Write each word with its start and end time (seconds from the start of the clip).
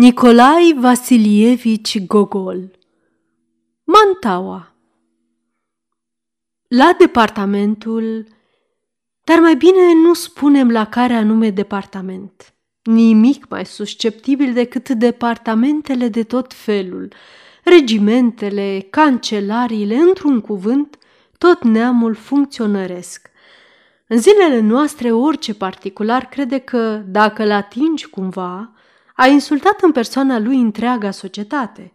Nicolai 0.00 0.74
Vasilievici 0.78 2.06
Gogol 2.06 2.70
Mantaua 3.84 4.74
La 6.68 6.94
departamentul, 6.98 8.26
dar 9.24 9.38
mai 9.38 9.56
bine 9.56 9.92
nu 9.94 10.14
spunem 10.14 10.70
la 10.70 10.86
care 10.86 11.12
anume 11.12 11.50
departament. 11.50 12.54
Nimic 12.82 13.48
mai 13.48 13.66
susceptibil 13.66 14.52
decât 14.52 14.88
departamentele 14.88 16.08
de 16.08 16.22
tot 16.22 16.54
felul, 16.54 17.12
regimentele, 17.64 18.86
cancelariile, 18.90 19.96
într-un 19.96 20.40
cuvânt, 20.40 20.98
tot 21.38 21.62
neamul 21.62 22.14
funcționăresc. 22.14 23.30
În 24.06 24.18
zilele 24.18 24.60
noastre, 24.60 25.12
orice 25.12 25.54
particular 25.54 26.24
crede 26.24 26.58
că, 26.58 27.02
dacă 27.06 27.42
îl 27.42 27.50
atingi 27.50 28.08
cumva, 28.08 28.74
a 29.20 29.26
insultat 29.26 29.80
în 29.80 29.92
persoana 29.92 30.38
lui 30.38 30.56
întreaga 30.56 31.10
societate. 31.10 31.92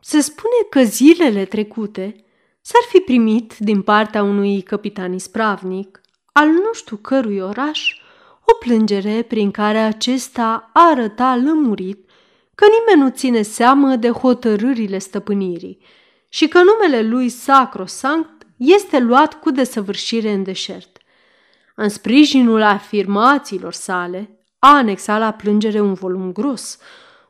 Se 0.00 0.20
spune 0.20 0.54
că 0.70 0.82
zilele 0.82 1.44
trecute 1.44 2.24
s-ar 2.60 2.80
fi 2.88 2.98
primit 2.98 3.56
din 3.58 3.82
partea 3.82 4.22
unui 4.22 4.62
capitan 4.62 5.12
ispravnic 5.12 6.00
al 6.32 6.48
nu 6.48 6.72
știu 6.72 6.96
cărui 6.96 7.38
oraș 7.38 8.00
o 8.44 8.54
plângere 8.54 9.22
prin 9.22 9.50
care 9.50 9.78
acesta 9.78 10.70
arăta 10.72 11.36
lămurit 11.36 12.10
că 12.54 12.64
nimeni 12.78 13.08
nu 13.08 13.16
ține 13.16 13.42
seamă 13.42 13.96
de 13.96 14.10
hotărârile 14.10 14.98
stăpânirii 14.98 15.78
și 16.28 16.48
că 16.48 16.58
numele 16.62 17.08
lui 17.08 17.28
sacrosanct 17.28 18.46
este 18.56 18.98
luat 18.98 19.40
cu 19.40 19.50
desăvârșire 19.50 20.32
în 20.32 20.42
deșert. 20.42 20.98
În 21.74 21.88
sprijinul 21.88 22.62
afirmațiilor 22.62 23.72
sale, 23.72 24.37
a 24.58 24.76
anexat 24.76 25.18
la 25.18 25.32
plângere 25.32 25.80
un 25.80 25.92
volum 25.92 26.32
gros, 26.32 26.78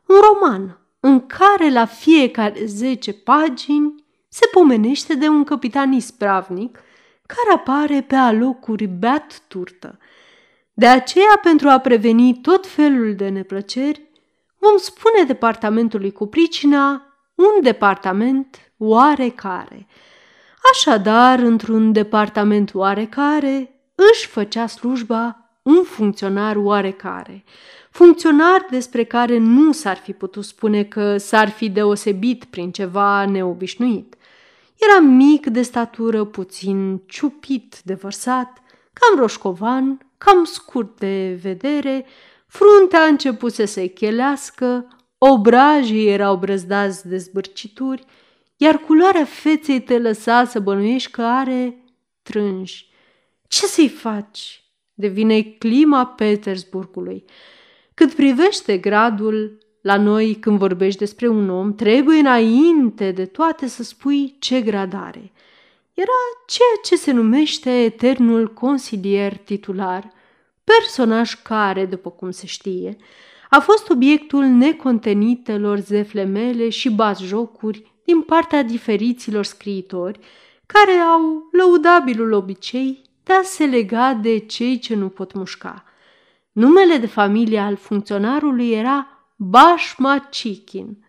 un 0.05 0.15
roman, 0.15 0.79
în 0.99 1.25
care 1.25 1.69
la 1.69 1.85
fiecare 1.85 2.65
zece 2.65 3.13
pagini 3.13 4.07
se 4.27 4.47
pomenește 4.51 5.15
de 5.15 5.27
un 5.27 5.43
capitan 5.43 5.91
ispravnic 5.91 6.79
care 7.25 7.55
apare 7.55 8.01
pe 8.01 8.15
alocuri 8.15 8.85
beat 8.85 9.41
turtă. 9.47 9.97
De 10.73 10.87
aceea, 10.87 11.39
pentru 11.41 11.69
a 11.69 11.77
preveni 11.77 12.39
tot 12.41 12.67
felul 12.67 13.15
de 13.15 13.29
neplăceri, 13.29 14.09
vom 14.57 14.77
spune 14.77 15.23
departamentului 15.23 16.11
cu 16.11 16.27
pricina 16.27 17.03
un 17.35 17.61
departament 17.61 18.57
oarecare. 18.77 19.87
Așadar, 20.71 21.39
într-un 21.39 21.91
departament 21.91 22.73
oarecare, 22.73 23.81
își 23.95 24.27
făcea 24.27 24.67
slujba 24.67 25.38
un 25.69 25.83
funcționar 25.83 26.55
oarecare, 26.55 27.43
funcționar 27.91 28.65
despre 28.69 29.03
care 29.03 29.37
nu 29.37 29.71
s-ar 29.71 29.97
fi 29.97 30.13
putut 30.13 30.43
spune 30.43 30.83
că 30.83 31.17
s-ar 31.17 31.49
fi 31.49 31.69
deosebit 31.69 32.45
prin 32.45 32.71
ceva 32.71 33.25
neobișnuit. 33.25 34.15
Era 34.77 34.99
mic 35.05 35.45
de 35.45 35.61
statură, 35.61 36.23
puțin 36.23 37.01
ciupit 37.05 37.81
de 37.83 37.93
vărsat, 37.93 38.61
cam 38.93 39.19
roșcovan, 39.19 39.97
cam 40.17 40.43
scurt 40.43 40.99
de 40.99 41.39
vedere, 41.41 42.05
fruntea 42.47 43.01
începuse 43.01 43.65
să 43.65 43.81
chelească, 43.81 44.87
obrajii 45.17 46.07
erau 46.07 46.35
brăzdați 46.35 47.07
de 47.07 47.17
zbârcituri, 47.17 48.05
iar 48.57 48.77
culoarea 48.77 49.25
feței 49.25 49.81
te 49.81 49.97
lăsa 49.99 50.45
să 50.45 50.59
bănuiești 50.59 51.11
că 51.11 51.21
are 51.21 51.83
trânși. 52.21 52.87
Ce 53.47 53.65
să-i 53.65 53.89
faci? 53.89 54.58
Devine 54.99 55.41
clima 55.41 56.05
Petersburgului. 56.05 57.23
Cât 57.93 58.13
privește 58.13 58.77
gradul, 58.77 59.57
la 59.81 59.97
noi 59.97 60.35
când 60.35 60.57
vorbești 60.57 60.99
despre 60.99 61.27
un 61.27 61.49
om, 61.49 61.75
trebuie 61.75 62.19
înainte 62.19 63.11
de 63.11 63.25
toate 63.25 63.67
să 63.67 63.83
spui 63.83 64.35
ce 64.39 64.61
grad 64.61 64.93
are. 64.93 65.31
Era 65.93 66.19
ceea 66.47 66.79
ce 66.83 66.95
se 66.95 67.11
numește 67.11 67.83
eternul 67.83 68.53
consilier 68.53 69.37
titular, 69.37 70.11
personaj 70.63 71.33
care, 71.33 71.85
după 71.85 72.09
cum 72.09 72.31
se 72.31 72.45
știe, 72.45 72.97
a 73.49 73.59
fost 73.59 73.89
obiectul 73.89 74.43
necontenitelor 74.43 75.79
zeflemele 75.79 76.69
și 76.69 76.89
bazjocuri 76.91 77.93
din 78.05 78.21
partea 78.21 78.63
diferiților 78.63 79.45
scriitori, 79.45 80.19
care 80.65 80.91
au 80.91 81.49
lăudabilul 81.51 82.31
obicei 82.31 83.08
de 83.29 83.35
a 83.35 83.41
se 83.43 83.65
lega 83.65 84.13
de 84.13 84.37
cei 84.37 84.79
ce 84.79 84.95
nu 84.95 85.09
pot 85.09 85.33
mușca. 85.33 85.83
Numele 86.51 86.97
de 86.97 87.07
familie 87.07 87.59
al 87.59 87.75
funcționarului 87.75 88.71
era 88.71 89.07
Bașma 89.35 90.27
Chichin. 90.29 91.05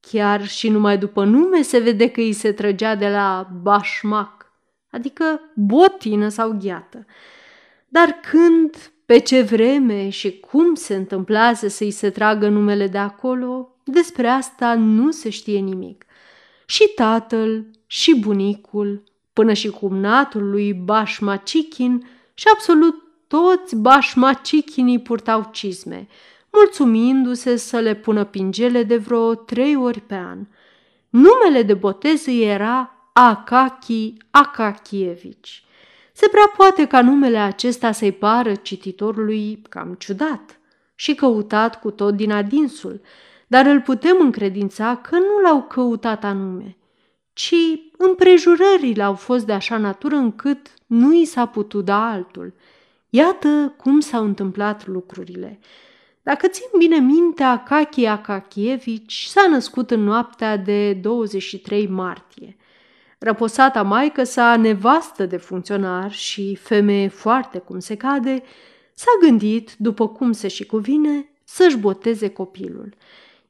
Chiar 0.00 0.46
și 0.46 0.68
numai 0.68 0.98
după 0.98 1.24
nume 1.24 1.62
se 1.62 1.78
vede 1.78 2.10
că 2.10 2.20
îi 2.20 2.32
se 2.32 2.52
trăgea 2.52 2.94
de 2.94 3.08
la 3.08 3.48
bașmac, 3.62 4.52
adică 4.90 5.40
botină 5.54 6.28
sau 6.28 6.58
gheată. 6.62 7.06
Dar 7.88 8.20
când, 8.30 8.92
pe 9.06 9.18
ce 9.18 9.42
vreme 9.42 10.08
și 10.08 10.40
cum 10.40 10.74
se 10.74 10.94
întâmplase 10.94 11.68
să-i 11.68 11.90
se 11.90 12.10
tragă 12.10 12.48
numele 12.48 12.86
de 12.86 12.98
acolo, 12.98 13.76
despre 13.84 14.28
asta 14.28 14.74
nu 14.74 15.10
se 15.10 15.30
știe 15.30 15.58
nimic. 15.58 16.04
Și 16.66 16.92
tatăl, 16.94 17.66
și 17.86 18.20
bunicul, 18.20 19.11
până 19.32 19.52
și 19.52 19.68
cumnatul 19.68 20.50
lui 20.50 20.74
Bașmacichin 20.74 22.08
și 22.34 22.44
absolut 22.52 22.94
toți 23.28 23.76
Bașmacichinii 23.76 25.00
purtau 25.00 25.48
cizme, 25.52 26.06
mulțumindu-se 26.50 27.56
să 27.56 27.78
le 27.78 27.94
pună 27.94 28.24
pingele 28.24 28.82
de 28.82 28.96
vreo 28.96 29.34
trei 29.34 29.76
ori 29.76 30.00
pe 30.00 30.14
an. 30.14 30.46
Numele 31.08 31.62
de 31.62 31.74
botez 31.74 32.26
era 32.26 32.94
Akaki 33.12 34.16
Akakievici. 34.30 35.64
Se 36.12 36.28
prea 36.28 36.52
poate 36.56 36.86
ca 36.86 37.02
numele 37.02 37.38
acesta 37.38 37.92
să-i 37.92 38.12
pară 38.12 38.54
cititorului 38.54 39.62
cam 39.68 39.94
ciudat 39.98 40.60
și 40.94 41.14
căutat 41.14 41.80
cu 41.80 41.90
tot 41.90 42.14
din 42.14 42.32
adinsul, 42.32 43.00
dar 43.46 43.66
îl 43.66 43.80
putem 43.80 44.16
încredința 44.20 44.96
că 44.96 45.16
nu 45.16 45.40
l-au 45.42 45.62
căutat 45.62 46.24
anume– 46.24 46.76
ci 47.32 47.54
împrejurările 47.96 49.02
au 49.02 49.14
fost 49.14 49.46
de 49.46 49.52
așa 49.52 49.78
natură 49.78 50.14
încât 50.14 50.74
nu 50.86 51.14
i 51.14 51.24
s-a 51.24 51.46
putut 51.46 51.84
da 51.84 52.10
altul. 52.10 52.54
Iată 53.10 53.74
cum 53.76 54.00
s-au 54.00 54.24
întâmplat 54.24 54.86
lucrurile. 54.86 55.58
Dacă 56.22 56.46
țin 56.46 56.66
bine 56.78 56.98
minte, 56.98 57.42
Akaki 57.42 58.06
Akakievici 58.06 59.24
s-a 59.24 59.46
născut 59.50 59.90
în 59.90 60.00
noaptea 60.04 60.56
de 60.56 60.92
23 60.92 61.86
martie. 61.86 62.56
Răposata 63.18 63.82
maică 63.82 64.24
sa, 64.24 64.56
nevastă 64.56 65.26
de 65.26 65.36
funcționar 65.36 66.12
și 66.12 66.54
femeie 66.54 67.08
foarte 67.08 67.58
cum 67.58 67.78
se 67.78 67.96
cade, 67.96 68.42
s-a 68.94 69.10
gândit, 69.20 69.74
după 69.78 70.08
cum 70.08 70.32
se 70.32 70.48
și 70.48 70.66
cuvine, 70.66 71.28
să-și 71.44 71.76
boteze 71.76 72.28
copilul. 72.28 72.94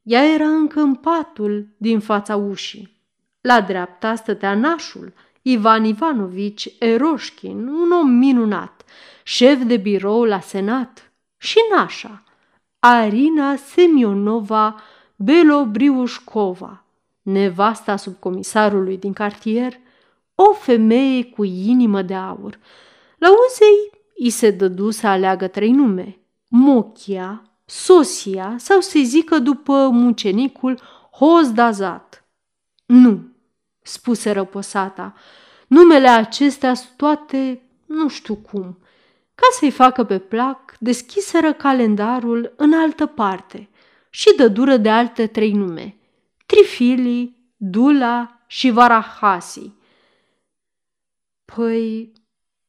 Ea 0.02 0.24
era 0.24 0.48
încă 0.48 0.80
în 0.80 0.94
patul 0.94 1.68
din 1.76 2.00
fața 2.00 2.36
ușii. 2.36 2.91
La 3.42 3.60
dreapta 3.60 4.14
stătea 4.14 4.54
nașul, 4.54 5.12
Ivan 5.42 5.84
Ivanovici 5.84 6.74
Eroșkin, 6.78 7.66
un 7.66 7.90
om 7.90 8.08
minunat, 8.08 8.84
șef 9.22 9.62
de 9.62 9.76
birou 9.76 10.24
la 10.24 10.40
senat, 10.40 11.12
și 11.36 11.58
nașa, 11.76 12.22
Arina 12.78 13.56
Semionova 13.56 14.80
Belobriușcova, 15.16 16.84
nevasta 17.22 17.96
subcomisarului 17.96 18.98
din 18.98 19.12
cartier, 19.12 19.72
o 20.34 20.52
femeie 20.52 21.24
cu 21.24 21.44
inimă 21.44 22.02
de 22.02 22.14
aur. 22.14 22.58
La 23.18 23.28
uzei 23.28 23.90
i 24.16 24.30
se 24.30 24.50
dădu 24.50 24.90
să 24.90 25.06
aleagă 25.06 25.46
trei 25.46 25.70
nume, 25.70 26.18
Mochia, 26.48 27.42
Sosia 27.64 28.54
sau 28.58 28.80
să 28.80 28.98
zică 29.02 29.38
după 29.38 29.88
mucenicul 29.92 30.80
Hozdazat. 31.10 32.24
Nu, 32.86 33.31
spuse 33.82 34.30
răposata. 34.30 35.14
Numele 35.66 36.08
acestea 36.08 36.74
sunt 36.74 36.96
toate 36.96 37.62
nu 37.86 38.08
știu 38.08 38.34
cum. 38.34 38.78
Ca 39.34 39.46
să-i 39.58 39.70
facă 39.70 40.04
pe 40.04 40.18
plac, 40.18 40.76
deschiseră 40.78 41.52
calendarul 41.52 42.52
în 42.56 42.72
altă 42.72 43.06
parte 43.06 43.68
și 44.10 44.34
dă 44.36 44.48
dură 44.48 44.76
de 44.76 44.90
alte 44.90 45.26
trei 45.26 45.52
nume. 45.52 45.96
Trifili, 46.46 47.36
Dula 47.56 48.42
și 48.46 48.70
Varahasi. 48.70 49.72
Păi, 51.44 52.12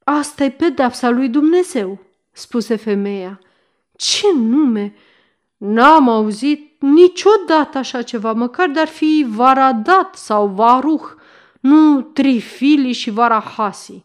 asta 0.04 0.44
e 0.44 0.52
pedepsa 0.52 1.10
lui 1.10 1.30
Dumnezeu, 1.30 2.00
spuse 2.32 2.76
femeia. 2.76 3.40
Ce 3.96 4.34
nume! 4.36 4.96
N-am 5.66 6.10
auzit 6.10 6.82
niciodată 6.82 7.78
așa 7.78 8.02
ceva, 8.02 8.34
măcar 8.34 8.68
de-ar 8.68 8.88
fi 8.88 9.26
Varadat 9.28 10.16
sau 10.16 10.48
Varuh, 10.48 11.04
nu 11.60 12.02
Trifili 12.02 12.92
și 12.92 13.10
Varahasi. 13.10 14.04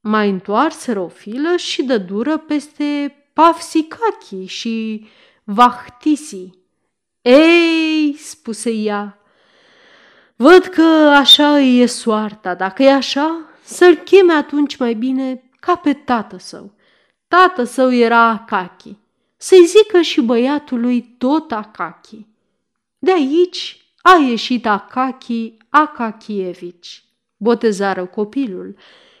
Mai 0.00 0.30
întoarseră 0.30 1.00
o 1.00 1.08
filă 1.08 1.56
și 1.56 1.82
dă 1.82 1.98
dură 1.98 2.36
peste 2.36 3.16
Pafsicachi 3.32 4.44
și 4.46 5.06
Vahtisi. 5.44 6.50
Ei, 7.22 8.16
spuse 8.18 8.70
ea, 8.70 9.18
văd 10.36 10.64
că 10.64 10.82
așa 11.16 11.54
îi 11.54 11.80
e 11.80 11.86
soarta. 11.86 12.54
Dacă 12.54 12.82
e 12.82 12.92
așa, 12.92 13.40
să-l 13.62 13.94
cheme 13.94 14.32
atunci 14.32 14.76
mai 14.76 14.94
bine 14.94 15.50
ca 15.60 15.76
pe 15.76 15.92
tată 15.92 16.38
său. 16.38 16.72
Tată 17.28 17.64
său 17.64 17.92
era 17.92 18.28
Akaki. 18.28 19.02
Să-i 19.46 19.64
zică 19.66 20.00
și 20.00 20.20
băiatului 20.20 21.14
tot 21.18 21.52
Akaki. 21.52 22.26
De 22.98 23.12
aici 23.12 23.84
a 24.02 24.24
ieșit 24.28 24.66
Akaki 24.66 25.56
Akakievici. 25.68 27.04
Botezară 27.36 28.06
copilul. 28.06 28.76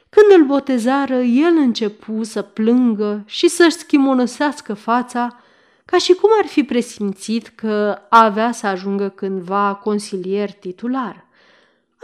Când 0.08 0.40
îl 0.40 0.46
botezară, 0.46 1.14
el 1.14 1.56
începu 1.56 2.22
să 2.22 2.42
plângă 2.42 3.22
și 3.26 3.48
să-și 3.48 3.76
schimonosească 3.76 4.74
fața, 4.74 5.42
ca 5.84 5.98
și 5.98 6.12
cum 6.12 6.30
ar 6.40 6.46
fi 6.46 6.62
presimțit 6.62 7.48
că 7.48 7.98
avea 8.08 8.52
să 8.52 8.66
ajungă 8.66 9.08
cândva 9.08 9.74
consilier 9.74 10.52
titular. 10.52 11.26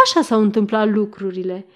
Așa 0.04 0.22
s-au 0.22 0.40
întâmplat 0.40 0.88
lucrurile. 0.88 1.66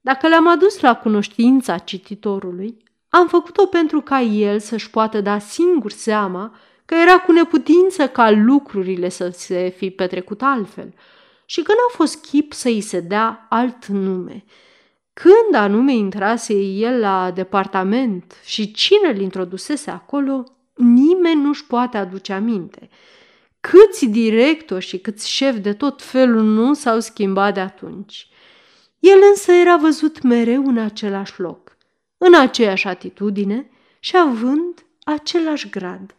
Dacă 0.00 0.28
le-am 0.28 0.48
adus 0.48 0.80
la 0.80 0.96
cunoștința 0.96 1.78
cititorului, 1.78 2.84
am 3.16 3.28
făcut-o 3.28 3.66
pentru 3.66 4.00
ca 4.00 4.20
el 4.20 4.58
să-și 4.58 4.90
poată 4.90 5.20
da 5.20 5.38
singur 5.38 5.90
seama 5.90 6.54
că 6.84 6.94
era 6.94 7.18
cu 7.18 7.32
neputință 7.32 8.08
ca 8.08 8.30
lucrurile 8.30 9.08
să 9.08 9.28
se 9.28 9.74
fi 9.76 9.90
petrecut 9.90 10.42
altfel 10.42 10.94
și 11.44 11.62
că 11.62 11.72
n-a 11.72 11.94
fost 11.96 12.20
chip 12.20 12.52
să 12.52 12.68
îi 12.68 12.80
se 12.80 13.00
dea 13.00 13.46
alt 13.48 13.86
nume. 13.86 14.44
Când 15.12 15.62
anume 15.62 15.92
intrase 15.92 16.54
el 16.60 17.00
la 17.00 17.30
departament 17.34 18.34
și 18.44 18.72
cine 18.72 19.08
îl 19.08 19.20
introdusese 19.20 19.90
acolo, 19.90 20.44
nimeni 20.74 21.42
nu-și 21.42 21.66
poate 21.66 21.96
aduce 21.96 22.32
aminte. 22.32 22.88
Câți 23.60 24.06
directori 24.06 24.84
și 24.84 24.98
câți 24.98 25.30
șefi 25.30 25.58
de 25.58 25.72
tot 25.72 26.02
felul 26.02 26.42
nu 26.42 26.74
s-au 26.74 27.00
schimbat 27.00 27.54
de 27.54 27.60
atunci. 27.60 28.28
El 28.98 29.18
însă 29.30 29.52
era 29.52 29.76
văzut 29.76 30.22
mereu 30.22 30.66
în 30.66 30.78
același 30.78 31.40
loc, 31.40 31.75
în 32.26 32.34
aceeași 32.34 32.86
atitudine 32.86 33.70
și 34.00 34.16
având 34.16 34.84
același 35.04 35.68
grad. 35.68 36.14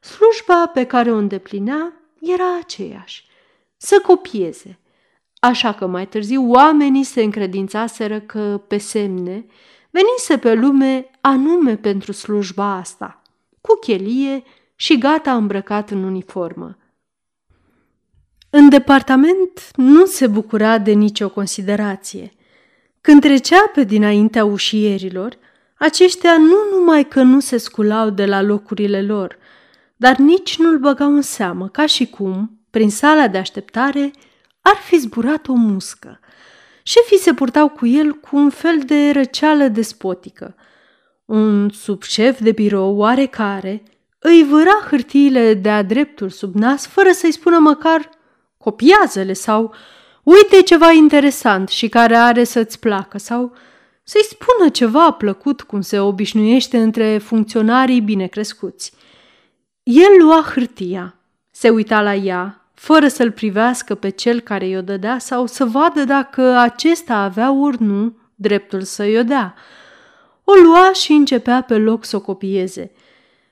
Slujba 0.00 0.66
pe 0.66 0.84
care 0.84 1.12
o 1.12 1.16
îndeplinea 1.16 1.92
era 2.20 2.56
aceeași, 2.62 3.26
să 3.76 4.00
copieze. 4.06 4.78
Așa 5.40 5.72
că 5.72 5.86
mai 5.86 6.06
târziu 6.06 6.50
oamenii 6.50 7.04
se 7.04 7.22
încredințaseră 7.22 8.20
că, 8.20 8.60
pe 8.66 8.78
semne, 8.78 9.46
venise 9.90 10.38
pe 10.38 10.54
lume 10.54 11.10
anume 11.20 11.76
pentru 11.76 12.12
slujba 12.12 12.74
asta, 12.74 13.22
cu 13.60 13.78
chelie 13.80 14.42
și 14.74 14.98
gata 14.98 15.34
îmbrăcat 15.34 15.90
în 15.90 16.02
uniformă. 16.02 16.76
În 18.50 18.68
departament 18.68 19.70
nu 19.76 20.06
se 20.06 20.26
bucura 20.26 20.78
de 20.78 20.92
nicio 20.92 21.28
considerație. 21.28 22.32
Când 23.00 23.20
trecea 23.20 23.70
pe 23.74 23.84
dinaintea 23.84 24.44
ușierilor, 24.44 25.38
aceștia 25.78 26.36
nu 26.36 26.76
numai 26.76 27.08
că 27.08 27.22
nu 27.22 27.40
se 27.40 27.56
sculau 27.56 28.10
de 28.10 28.26
la 28.26 28.42
locurile 28.42 29.02
lor, 29.02 29.38
dar 29.96 30.16
nici 30.16 30.58
nu-l 30.58 30.78
băgau 30.78 31.14
în 31.14 31.22
seamă, 31.22 31.68
ca 31.68 31.86
și 31.86 32.06
cum, 32.06 32.60
prin 32.70 32.90
sala 32.90 33.28
de 33.28 33.38
așteptare, 33.38 34.10
ar 34.60 34.76
fi 34.76 34.98
zburat 34.98 35.48
o 35.48 35.52
muscă. 35.52 36.20
Șefii 36.82 37.18
se 37.18 37.34
purtau 37.34 37.68
cu 37.68 37.86
el 37.86 38.12
cu 38.12 38.36
un 38.36 38.50
fel 38.50 38.78
de 38.86 39.10
răceală 39.10 39.68
despotică. 39.68 40.54
Un 41.24 41.70
subșef 41.70 42.40
de 42.40 42.52
birou 42.52 42.96
oarecare 42.96 43.82
îi 44.18 44.46
vâra 44.48 44.86
hârtiile 44.90 45.54
de-a 45.54 45.82
dreptul 45.82 46.30
sub 46.30 46.54
nas 46.54 46.86
fără 46.86 47.10
să-i 47.12 47.32
spună 47.32 47.58
măcar 47.58 48.10
copiază-le 48.58 49.32
sau 49.32 49.74
uite 50.22 50.62
ceva 50.62 50.92
interesant 50.92 51.68
și 51.68 51.88
care 51.88 52.16
are 52.16 52.44
să-ți 52.44 52.78
placă 52.78 53.18
sau 53.18 53.52
să-i 54.08 54.24
spună 54.24 54.68
ceva 54.68 55.10
plăcut 55.10 55.62
cum 55.62 55.80
se 55.80 55.98
obișnuiește 56.00 56.78
între 56.78 57.18
funcționarii 57.18 58.00
bine 58.00 58.26
crescuți. 58.26 58.92
El 59.82 60.08
lua 60.20 60.42
hârtia, 60.54 61.14
se 61.50 61.68
uita 61.68 62.02
la 62.02 62.14
ea, 62.14 62.70
fără 62.74 63.08
să-l 63.08 63.30
privească 63.30 63.94
pe 63.94 64.08
cel 64.08 64.40
care 64.40 64.66
i-o 64.66 64.80
dădea 64.80 65.18
sau 65.18 65.46
să 65.46 65.64
vadă 65.64 66.04
dacă 66.04 66.42
acesta 66.42 67.14
avea 67.14 67.52
ori 67.52 67.82
nu 67.82 68.16
dreptul 68.34 68.82
să-i 68.82 69.18
o 69.18 69.22
dea. 69.22 69.54
O 70.44 70.52
lua 70.52 70.92
și 70.92 71.12
începea 71.12 71.62
pe 71.62 71.76
loc 71.78 72.04
să 72.04 72.16
o 72.16 72.20
copieze. 72.20 72.92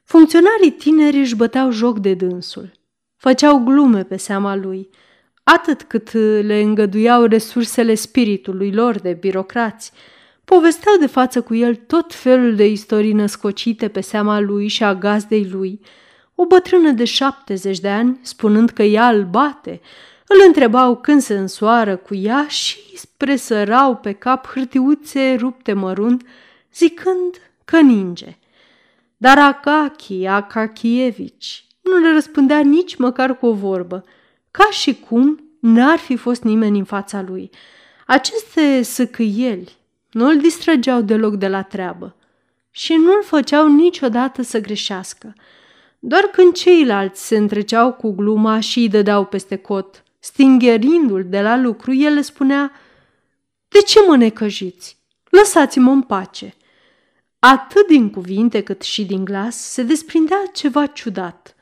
Funcționarii 0.05 0.71
tineri 0.71 1.19
își 1.19 1.37
băteau 1.37 1.71
joc 1.71 1.99
de 1.99 2.15
dânsul. 2.15 2.73
Făceau 3.17 3.59
glume 3.59 4.05
pe 4.05 4.17
seama 4.17 4.55
lui, 4.55 4.89
atât 5.43 5.83
cât 5.83 6.13
le 6.43 6.61
îngăduiau 6.61 7.25
resursele 7.25 7.95
spiritului 7.95 8.73
lor 8.73 8.99
de 8.99 9.13
birocrați. 9.13 9.93
Povesteau 10.47 10.97
de 10.97 11.07
față 11.07 11.41
cu 11.43 11.55
el 11.55 11.75
tot 11.75 12.15
felul 12.15 12.55
de 12.55 12.67
istorii 12.67 13.13
născocite 13.13 13.89
pe 13.89 14.01
seama 14.01 14.41
lui 14.41 14.69
și 14.69 14.85
a 14.85 14.95
gazdei 14.95 15.49
lui– 15.51 15.81
o 16.39 16.47
bătrână 16.47 16.91
de 16.91 17.05
șaptezeci 17.05 17.81
de 17.81 17.89
ani, 17.89 18.19
spunând 18.23 18.71
că 18.71 18.83
ea 18.83 19.09
îl 19.09 19.25
bate, 19.25 19.81
îl 20.27 20.37
întrebau 20.47 20.97
când 20.97 21.21
se 21.21 21.35
însoară 21.35 21.97
cu 21.97 22.15
ea 22.15 22.47
și 22.49 22.79
presărau 23.17 23.97
pe 23.97 24.13
cap 24.13 24.47
hârtiuțe 24.47 25.35
rupte 25.39 25.73
mărunt, 25.73 26.27
zicând 26.75 27.41
că 27.65 27.81
ninge. 27.81 28.39
Dar 29.17 29.39
Akaki, 29.39 30.27
Akakievici, 30.27 31.67
nu 31.81 31.99
le 31.99 32.13
răspundea 32.13 32.61
nici 32.61 32.97
măcar 32.97 33.39
cu 33.39 33.47
o 33.47 33.53
vorbă, 33.53 34.05
ca 34.51 34.69
și 34.71 34.95
cum 34.95 35.41
n-ar 35.61 35.99
fi 35.99 36.17
fost 36.17 36.43
nimeni 36.43 36.79
în 36.79 36.85
fața 36.85 37.23
lui. 37.23 37.51
Aceste 38.07 38.83
săcâieli 38.83 39.73
nu 40.17 40.29
îl 40.29 40.41
distrăgeau 40.41 41.01
deloc 41.01 41.35
de 41.35 41.49
la 41.49 41.63
treabă 41.63 42.17
și 42.71 42.95
nu 42.95 43.13
îl 43.13 43.23
făceau 43.23 43.69
niciodată 43.69 44.43
să 44.43 44.61
greșească– 44.61 45.35
doar 45.99 46.23
când 46.23 46.55
ceilalți 46.55 47.27
se 47.27 47.37
întreceau 47.37 47.93
cu 47.93 48.11
gluma 48.11 48.61
și 48.61 48.79
îi 48.79 48.89
dădeau 48.89 49.25
peste 49.25 49.57
cot, 49.57 50.05
stingherindu-l 50.19 51.25
de 51.29 51.41
la 51.41 51.57
lucru, 51.57 51.95
el 51.95 52.15
le 52.15 52.21
spunea, 52.21 52.73
De 53.69 53.79
ce 53.79 54.01
mă 54.07 54.17
necăjiți? 54.17 54.99
Lăsați-mă 55.31 55.91
în 55.91 56.03
pace!" 56.03 56.55
Atât 57.39 57.87
din 57.87 58.11
cuvinte 58.11 58.63
cât 58.63 58.83
și 58.83 59.05
din 59.05 59.25
glas 59.25 59.57
se 59.57 59.83
desprindea 59.83 60.43
ceva 60.53 60.87
ciudat. 60.87 61.55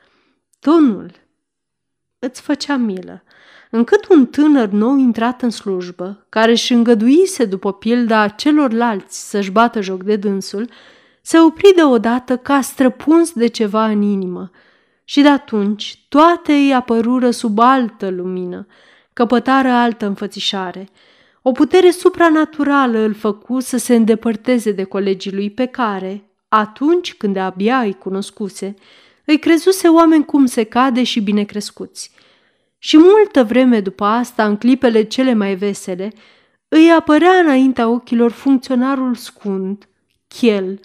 Tonul 0.61 1.11
îți 2.19 2.41
făcea 2.41 2.77
milă, 2.77 3.23
încât 3.77 4.09
un 4.09 4.27
tânăr 4.27 4.69
nou 4.69 4.97
intrat 4.97 5.43
în 5.43 5.51
slujbă, 5.51 6.27
care 6.29 6.51
își 6.51 6.73
îngăduise 6.73 7.45
după 7.45 7.73
pilda 7.73 8.29
celorlalți 8.29 9.31
să-și 9.31 9.51
bată 9.51 9.81
joc 9.81 10.03
de 10.03 10.17
dânsul, 10.17 10.71
se 11.23 11.39
opri 11.39 11.73
deodată 11.75 12.37
ca 12.37 12.61
străpuns 12.61 13.33
de 13.33 13.47
ceva 13.47 13.87
în 13.87 14.03
inimă 14.03 14.51
și 15.05 15.21
de 15.21 15.29
atunci 15.29 16.05
toate 16.09 16.53
îi 16.53 16.75
apărură 16.75 17.31
sub 17.31 17.59
altă 17.59 18.09
lumină, 18.09 18.67
căpătară 19.13 19.69
altă 19.69 20.07
înfățișare. 20.07 20.89
O 21.43 21.53
putere 21.53 21.91
supranaturală 21.91 22.99
îl 22.99 23.15
făcu 23.15 23.61
să 23.61 23.77
se 23.77 23.95
îndepărteze 23.95 24.73
de 24.73 24.85
colegii 24.85 25.33
lui 25.33 25.51
pe 25.51 25.67
care, 25.67 26.31
atunci 26.49 27.15
când 27.15 27.37
abia 27.37 27.79
îi 27.79 27.95
cunoscuse, 27.95 28.75
îi 29.25 29.39
crezuse 29.39 29.89
oameni 29.89 30.25
cum 30.25 30.47
se 30.47 30.65
cade 30.65 31.03
și 31.03 31.21
bine 31.21 31.45
crescuți. 31.45 32.13
Și 32.85 32.97
multă 32.99 33.45
vreme 33.45 33.81
după 33.81 34.05
asta, 34.05 34.47
în 34.47 34.57
clipele 34.57 35.03
cele 35.03 35.35
mai 35.35 35.55
vesele, 35.55 36.13
îi 36.69 36.91
apărea 36.91 37.31
înaintea 37.31 37.89
ochilor 37.89 38.31
funcționarul 38.31 39.15
scund, 39.15 39.89
chel, 40.29 40.81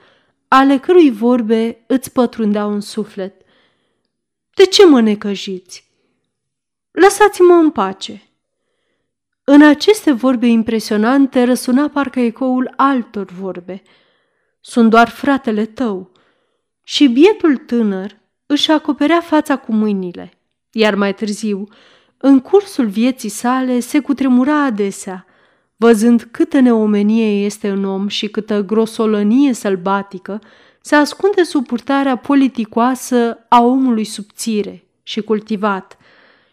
ale 0.47 0.77
cărui 0.77 1.11
vorbe 1.11 1.83
îți 1.87 2.11
pătrundeau 2.11 2.71
în 2.71 2.79
suflet. 2.79 3.41
De 4.53 4.65
ce 4.65 4.85
mă 4.85 5.01
necăjiți? 5.01 5.91
Lăsați-mă 6.91 7.53
în 7.53 7.69
pace. 7.69 8.21
În 9.43 9.61
aceste 9.61 10.11
vorbe 10.11 10.47
impresionante 10.47 11.43
răsuna 11.43 11.89
parcă 11.89 12.19
ecoul 12.19 12.73
altor 12.75 13.25
vorbe. 13.25 13.81
Sunt 14.61 14.89
doar 14.89 15.09
fratele 15.09 15.65
tău. 15.65 16.11
Și 16.83 17.07
bietul 17.07 17.57
tânăr 17.57 18.17
își 18.45 18.71
acoperea 18.71 19.21
fața 19.21 19.57
cu 19.57 19.73
mâinile, 19.73 20.38
iar 20.71 20.95
mai 20.95 21.13
târziu, 21.13 21.67
în 22.17 22.39
cursul 22.39 22.87
vieții 22.87 23.29
sale, 23.29 23.79
se 23.79 23.99
cutremura 23.99 24.63
adesea, 24.63 25.23
Văzând 25.81 26.27
câtă 26.31 26.59
neomenie 26.59 27.45
este 27.45 27.69
în 27.69 27.85
om 27.85 28.07
și 28.07 28.27
câtă 28.27 28.63
grosolănie 28.63 29.53
sălbatică, 29.53 30.41
se 30.81 30.95
ascunde 30.95 31.43
sub 31.43 31.65
purtarea 31.65 32.15
politicoasă 32.15 33.45
a 33.49 33.61
omului 33.61 34.03
subțire 34.03 34.83
și 35.03 35.21
cultivat. 35.21 35.97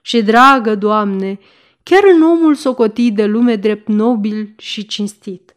Și, 0.00 0.22
dragă 0.22 0.74
Doamne, 0.74 1.38
chiar 1.82 2.02
în 2.14 2.22
omul 2.22 2.54
socotit 2.54 3.14
de 3.14 3.24
lume 3.24 3.56
drept 3.56 3.88
nobil 3.88 4.54
și 4.58 4.86
cinstit. 4.86 5.54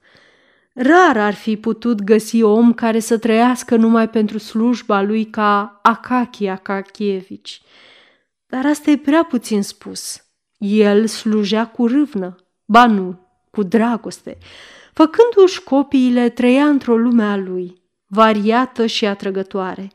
Rar 0.73 1.17
ar 1.17 1.33
fi 1.33 1.57
putut 1.57 2.01
găsi 2.01 2.41
om 2.41 2.73
care 2.73 2.99
să 2.99 3.17
trăiască 3.17 3.75
numai 3.75 4.09
pentru 4.09 4.37
slujba 4.37 5.01
lui 5.01 5.25
ca 5.25 5.79
Akaki 5.83 6.47
Akakievici. 6.47 7.61
Dar 8.49 8.65
asta 8.65 8.89
e 8.89 8.97
prea 8.97 9.23
puțin 9.23 9.61
spus. 9.61 10.23
El 10.57 11.07
slujea 11.07 11.67
cu 11.67 11.87
râvnă, 11.87 12.35
ba 12.65 12.85
nu, 12.85 13.19
cu 13.51 13.63
dragoste. 13.63 14.37
Făcându-și 14.93 15.63
copiile, 15.63 16.29
trăia 16.29 16.65
într-o 16.65 16.97
lume 16.97 17.23
a 17.23 17.35
lui, 17.35 17.81
variată 18.07 18.85
și 18.85 19.05
atrăgătoare. 19.05 19.91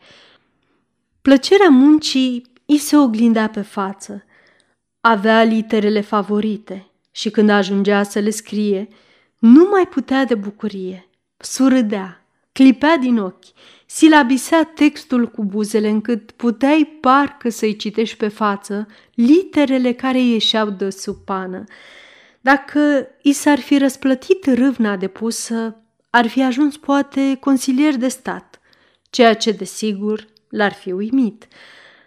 Plăcerea 1.22 1.68
muncii 1.68 2.46
îi 2.66 2.78
se 2.78 2.96
oglindea 2.96 3.48
pe 3.48 3.60
față. 3.60 4.24
Avea 5.00 5.42
literele 5.42 6.00
favorite 6.00 6.86
și 7.10 7.30
când 7.30 7.48
ajungea 7.48 8.02
să 8.02 8.18
le 8.18 8.30
scrie, 8.30 8.88
nu 9.38 9.68
mai 9.70 9.86
putea 9.86 10.24
de 10.24 10.34
bucurie. 10.34 11.08
Surâdea, 11.36 12.26
clipea 12.52 12.96
din 12.96 13.18
ochi, 13.18 13.44
silabisea 13.86 14.64
textul 14.64 15.26
cu 15.26 15.44
buzele 15.44 15.88
încât 15.88 16.30
puteai 16.30 16.98
parcă 17.00 17.48
să-i 17.48 17.76
citești 17.76 18.16
pe 18.16 18.28
față 18.28 18.86
literele 19.14 19.92
care 19.92 20.20
ieșeau 20.20 20.70
de 20.70 20.90
sub 20.90 21.16
pană. 21.16 21.64
Dacă 22.40 23.08
i 23.22 23.32
s-ar 23.32 23.58
fi 23.58 23.78
răsplătit 23.78 24.46
râvna 24.46 24.96
depusă, 24.96 25.76
ar 26.10 26.26
fi 26.26 26.42
ajuns 26.42 26.76
poate 26.76 27.36
consilier 27.40 27.96
de 27.96 28.08
stat, 28.08 28.60
ceea 29.10 29.34
ce 29.34 29.50
desigur 29.50 30.26
l-ar 30.48 30.72
fi 30.72 30.92
uimit. 30.92 31.46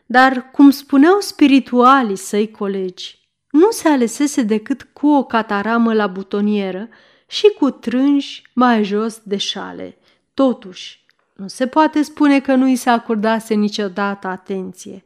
Dar, 0.05 0.51
cum 0.51 0.69
spuneau 0.69 1.19
spiritualii 1.19 2.15
săi 2.15 2.51
colegi, 2.51 3.19
nu 3.51 3.71
se 3.71 3.87
alesese 3.87 4.41
decât 4.41 4.87
cu 4.93 5.07
o 5.07 5.23
cataramă 5.23 5.93
la 5.93 6.07
butonieră 6.07 6.89
și 7.27 7.53
cu 7.59 7.69
trânși 7.69 8.41
mai 8.53 8.83
jos 8.83 9.21
de 9.23 9.37
șale. 9.37 9.97
Totuși, 10.33 11.05
nu 11.37 11.47
se 11.47 11.67
poate 11.67 12.01
spune 12.01 12.39
că 12.39 12.55
nu 12.55 12.67
i 12.67 12.75
se 12.75 12.89
acordase 12.89 13.53
niciodată 13.53 14.27
atenție. 14.27 15.03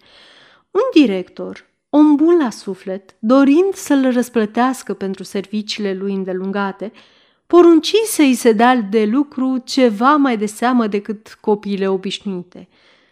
Un 0.72 1.02
director, 1.02 1.66
om 1.90 2.16
bun 2.16 2.38
la 2.38 2.50
suflet, 2.50 3.16
dorind 3.20 3.74
să-l 3.74 4.12
răsplătească 4.12 4.94
pentru 4.94 5.24
serviciile 5.24 5.94
lui 5.94 6.14
îndelungate, 6.14 6.92
porunci 7.48 7.94
să-i 8.06 8.34
se 8.34 8.52
dea 8.52 8.76
de 8.76 9.06
lucru 9.06 9.58
ceva 9.66 10.16
mai 10.16 10.38
de 10.38 10.46
seamă 10.46 10.88
decât 10.88 11.38
copiile 11.42 11.88
obișnuite, 11.88 12.68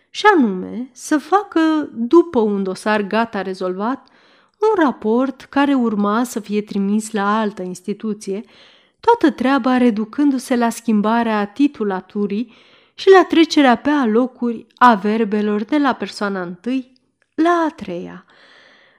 și 0.09 0.25
anume 0.35 0.89
să 0.91 1.17
facă, 1.17 1.89
după 1.93 2.39
un 2.39 2.63
dosar 2.63 3.01
gata 3.01 3.41
rezolvat, 3.41 4.07
un 4.59 4.83
raport 4.83 5.41
care 5.41 5.73
urma 5.73 6.23
să 6.23 6.39
fie 6.39 6.61
trimis 6.61 7.11
la 7.11 7.39
altă 7.39 7.61
instituție, 7.61 8.43
toată 8.99 9.35
treaba 9.35 9.77
reducându-se 9.77 10.55
la 10.55 10.69
schimbarea 10.69 11.45
titulaturii 11.45 12.53
și 12.99 13.09
la 13.09 13.23
trecerea 13.23 13.75
pe 13.75 13.89
alocuri 13.89 14.65
a 14.75 14.95
verbelor 14.95 15.63
de 15.63 15.77
la 15.77 15.93
persoana 15.93 16.41
întâi 16.41 16.93
la 17.35 17.65
a 17.67 17.69
treia. 17.69 18.25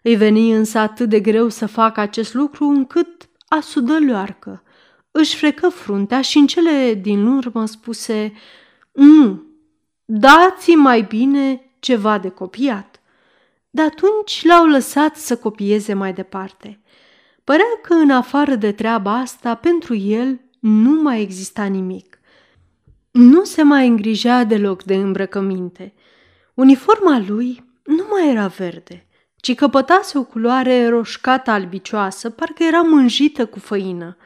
Îi 0.02 0.16
veni 0.16 0.52
însă 0.52 0.78
atât 0.78 1.08
de 1.08 1.20
greu 1.20 1.48
să 1.48 1.66
facă 1.66 2.00
acest 2.00 2.34
lucru 2.34 2.64
încât 2.64 3.28
a 3.48 3.60
sudă 3.60 3.98
leoarcă. 3.98 4.62
Își 5.10 5.36
frecă 5.36 5.68
fruntea 5.68 6.20
și 6.20 6.38
în 6.38 6.46
cele 6.46 6.94
din 6.94 7.26
urmă 7.26 7.66
spuse 7.66 8.32
Nu, 8.92 9.42
dați 10.04 10.70
mai 10.70 11.02
bine 11.02 11.72
ceva 11.78 12.18
de 12.18 12.28
copiat. 12.28 13.00
De 13.70 13.82
atunci 13.82 14.44
l-au 14.44 14.66
lăsat 14.66 15.16
să 15.16 15.36
copieze 15.36 15.94
mai 15.94 16.12
departe. 16.12 16.80
Părea 17.44 17.78
că 17.82 17.94
în 17.94 18.10
afară 18.10 18.54
de 18.54 18.72
treaba 18.72 19.18
asta, 19.18 19.54
pentru 19.54 19.94
el 19.94 20.40
nu 20.58 21.02
mai 21.02 21.20
exista 21.20 21.64
nimic. 21.64 22.09
Nu 23.10 23.44
se 23.44 23.62
mai 23.62 23.86
îngrijea 23.88 24.44
deloc 24.44 24.82
de 24.82 24.94
îmbrăcăminte. 24.94 25.94
Uniforma 26.54 27.24
lui 27.28 27.64
nu 27.84 28.06
mai 28.10 28.30
era 28.30 28.46
verde, 28.46 29.06
ci 29.36 29.54
căpătase 29.54 30.18
o 30.18 30.24
culoare 30.24 30.88
roșcată 30.88 31.50
albicioasă, 31.50 32.30
parcă 32.30 32.62
era 32.62 32.80
mânjită 32.80 33.46
cu 33.46 33.58
făină. 33.58 34.16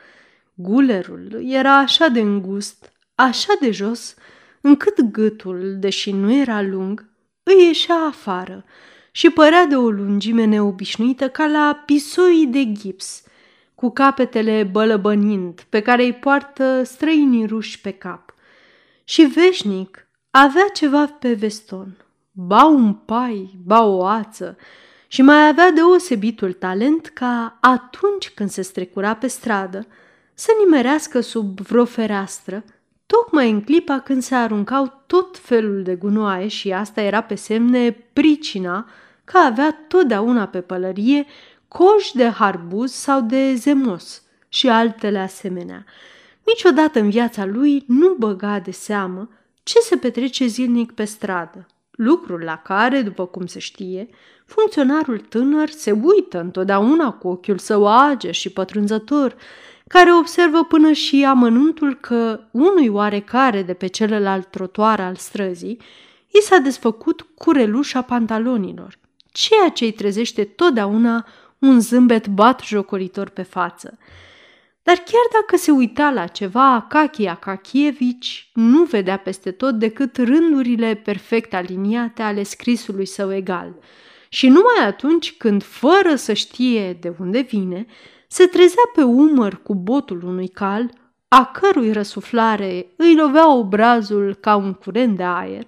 Gulerul 0.55 1.43
era 1.49 1.77
așa 1.77 2.09
de 2.09 2.21
îngust, 2.21 2.93
așa 3.15 3.53
de 3.61 3.71
jos, 3.71 4.15
încât 4.61 5.01
gâtul, 5.01 5.77
deși 5.79 6.13
nu 6.13 6.33
era 6.33 6.63
lung, 6.63 7.11
îi 7.43 7.67
ieșea 7.67 7.97
afară 7.97 8.65
și 9.11 9.31
părea 9.31 9.67
de 9.67 9.77
o 9.77 9.91
lungime 9.91 10.45
neobișnuită 10.45 11.29
ca 11.29 11.47
la 11.47 11.83
pisoii 11.87 12.47
de 12.47 12.73
gips, 12.73 13.23
cu 13.75 13.91
capetele 13.91 14.69
bălăbănind, 14.73 15.67
pe 15.69 15.81
care 15.81 16.03
îi 16.03 16.13
poartă 16.13 16.83
străinii 16.83 17.47
ruși 17.47 17.81
pe 17.81 17.91
cap. 17.91 18.34
Și 19.05 19.23
veșnic 19.23 20.09
avea 20.31 20.69
ceva 20.73 21.07
pe 21.07 21.33
veston, 21.33 21.97
ba 22.33 22.65
un 22.65 22.95
pai, 22.95 23.59
ba 23.65 23.83
o 23.83 24.05
ață, 24.05 24.57
și 25.09 25.23
mai 25.23 25.49
avea 25.49 25.71
deosebitul 25.71 26.53
talent 26.53 27.07
ca 27.07 27.59
atunci 27.61 28.31
când 28.31 28.51
se 28.51 28.63
strecura 28.63 29.15
pe 29.15 29.27
stradă 29.27 29.87
să 30.35 30.51
nimerească 30.65 31.21
sub 31.21 31.61
vreo 31.61 31.85
fereastră, 31.85 32.65
tocmai 33.07 33.51
în 33.51 33.63
clipa 33.63 33.99
când 33.99 34.23
se 34.23 34.35
aruncau 34.35 35.03
tot 35.07 35.39
felul 35.39 35.83
de 35.83 35.95
gunoaie 35.95 36.49
și 36.49 36.73
asta 36.73 37.01
era 37.01 37.21
pe 37.21 37.35
semne 37.35 37.91
pricina 38.13 38.89
că 39.25 39.39
avea 39.39 39.85
totdeauna 39.89 40.47
pe 40.47 40.61
pălărie 40.61 41.27
coș 41.69 42.11
de 42.13 42.29
harbuz 42.29 42.93
sau 42.93 43.21
de 43.21 43.55
zemos 43.55 44.23
și 44.49 44.69
altele 44.69 45.19
asemenea. 45.19 45.85
Niciodată 46.47 46.99
în 46.99 47.11
viața 47.11 47.45
lui 47.45 47.85
nu 47.87 48.15
băga 48.19 48.59
de 48.59 48.71
seamă 48.71 49.29
ce 49.63 49.79
se 49.79 49.97
petrece 49.97 50.47
zilnic 50.47 50.93
pe 50.93 51.05
stradă, 51.05 51.67
lucrul 51.91 52.41
la 52.41 52.57
care, 52.57 53.03
după 53.03 53.27
cum 53.27 53.47
se 53.47 53.59
știe, 53.59 54.09
funcționarul 54.47 55.19
tânăr 55.19 55.69
se 55.69 55.91
uită 55.91 56.41
întotdeauna 56.41 57.13
cu 57.13 57.29
ochiul 57.29 57.59
său 57.59 57.89
age 57.89 58.31
și 58.31 58.51
pătrunzător, 58.51 59.37
care 59.89 60.15
observă 60.15 60.65
până 60.65 60.93
și 60.93 61.25
amănuntul 61.25 61.95
că 61.95 62.41
unui 62.51 62.89
oarecare 62.89 63.63
de 63.63 63.75
pe 63.75 63.87
celălalt 63.87 64.47
trotuar 64.47 65.01
al 65.01 65.15
străzii 65.15 65.81
i 66.31 66.43
s-a 66.43 66.59
desfăcut 66.59 67.27
curelușa 67.35 68.03
pantalonilor, 68.03 68.99
ceea 69.33 69.69
ce 69.69 69.85
îi 69.85 69.93
trezește 69.93 70.45
totdeauna 70.45 71.27
un 71.59 71.81
zâmbet 71.81 72.27
bat 72.27 72.61
jocoritor 72.61 73.29
pe 73.29 73.43
față. 73.43 73.99
Dar 74.85 74.97
chiar 74.97 75.41
dacă 75.41 75.57
se 75.57 75.71
uita 75.71 76.11
la 76.11 76.27
ceva, 76.27 76.75
Akaki 76.75 77.27
Akakievici 77.27 78.51
nu 78.55 78.83
vedea 78.83 79.17
peste 79.17 79.51
tot 79.51 79.75
decât 79.75 80.17
rândurile 80.17 80.95
perfect 80.95 81.55
aliniate 81.55 82.23
ale 82.23 82.43
scrisului 82.43 83.07
său 83.07 83.35
egal. 83.35 83.77
Și 84.29 84.47
numai 84.49 84.87
atunci 84.87 85.33
când, 85.33 85.63
fără 85.63 86.15
să 86.15 86.33
știe 86.33 86.93
de 87.01 87.15
unde 87.19 87.41
vine, 87.41 87.87
se 88.29 88.47
trezea 88.47 88.83
pe 88.95 89.03
umăr 89.03 89.61
cu 89.63 89.75
botul 89.75 90.23
unui 90.25 90.49
cal, 90.49 90.91
a 91.29 91.45
cărui 91.45 91.93
răsuflare 91.93 92.87
îi 92.97 93.15
lovea 93.15 93.55
obrazul 93.55 94.35
ca 94.35 94.57
un 94.57 94.73
curent 94.73 95.17
de 95.17 95.23
aer, 95.23 95.65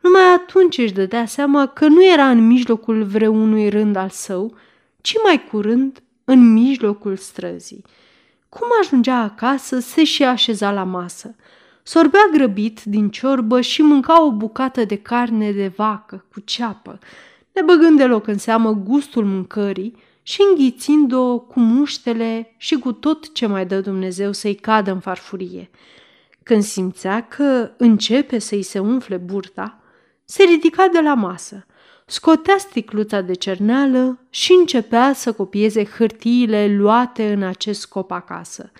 numai 0.00 0.22
atunci 0.34 0.78
își 0.78 0.92
dădea 0.92 1.26
seama 1.26 1.66
că 1.66 1.86
nu 1.86 2.04
era 2.04 2.30
în 2.30 2.46
mijlocul 2.46 3.02
vreunui 3.02 3.68
rând 3.68 3.96
al 3.96 4.08
său, 4.08 4.56
ci 5.00 5.14
mai 5.24 5.46
curând 5.50 6.02
în 6.24 6.52
mijlocul 6.52 7.16
străzii. 7.16 7.84
Cum 8.58 8.68
ajungea 8.82 9.16
acasă, 9.16 9.78
se 9.78 10.04
și 10.04 10.24
așeza 10.24 10.72
la 10.72 10.84
masă. 10.84 11.34
Sorbea 11.82 12.20
grăbit 12.32 12.82
din 12.82 13.10
ciorbă 13.10 13.60
și 13.60 13.82
mânca 13.82 14.24
o 14.24 14.32
bucată 14.32 14.84
de 14.84 14.96
carne 14.96 15.52
de 15.52 15.72
vacă 15.76 16.24
cu 16.32 16.40
ceapă, 16.40 16.98
nebăgând 17.52 17.98
deloc 17.98 18.26
în 18.26 18.38
seamă 18.38 18.72
gustul 18.72 19.24
mâncării 19.24 19.96
și 20.22 20.40
înghițind-o 20.50 21.38
cu 21.38 21.60
muștele 21.60 22.54
și 22.56 22.78
cu 22.78 22.92
tot 22.92 23.32
ce 23.32 23.46
mai 23.46 23.66
dă 23.66 23.80
Dumnezeu 23.80 24.32
să-i 24.32 24.54
cadă 24.54 24.90
în 24.90 25.00
farfurie. 25.00 25.70
Când 26.42 26.62
simțea 26.62 27.26
că 27.26 27.70
începe 27.76 28.38
să-i 28.38 28.62
se 28.62 28.78
umfle 28.78 29.16
burta, 29.16 29.80
se 30.28 30.42
ridica 30.42 30.88
de 30.88 31.00
la 31.00 31.14
masă, 31.14 31.66
scotea 32.06 32.58
sticluța 32.58 33.20
de 33.20 33.34
cerneală 33.34 34.18
și 34.30 34.52
începea 34.52 35.12
să 35.12 35.32
copieze 35.32 35.84
hârtiile 35.84 36.66
luate 36.76 37.32
în 37.32 37.42
acest 37.42 37.80
scop 37.80 38.10
acasă. 38.10 38.70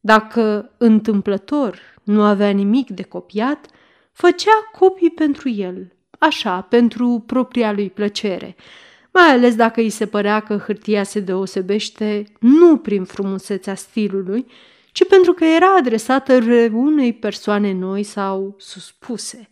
Dacă 0.00 0.72
întâmplător 0.76 1.78
nu 2.02 2.22
avea 2.22 2.50
nimic 2.50 2.90
de 2.90 3.02
copiat, 3.02 3.66
făcea 4.12 4.70
copii 4.78 5.10
pentru 5.10 5.48
el, 5.48 5.92
așa, 6.18 6.60
pentru 6.60 7.22
propria 7.26 7.72
lui 7.72 7.90
plăcere, 7.90 8.56
mai 9.12 9.28
ales 9.28 9.54
dacă 9.54 9.80
îi 9.80 9.90
se 9.90 10.06
părea 10.06 10.40
că 10.40 10.56
hârtia 10.56 11.02
se 11.02 11.20
deosebește 11.20 12.24
nu 12.40 12.76
prin 12.76 13.04
frumusețea 13.04 13.74
stilului, 13.74 14.46
ci 14.92 15.06
pentru 15.06 15.32
că 15.32 15.44
era 15.44 15.74
adresată 15.78 16.32
unei 16.72 17.12
persoane 17.12 17.72
noi 17.72 18.02
sau 18.02 18.54
suspuse. 18.58 19.48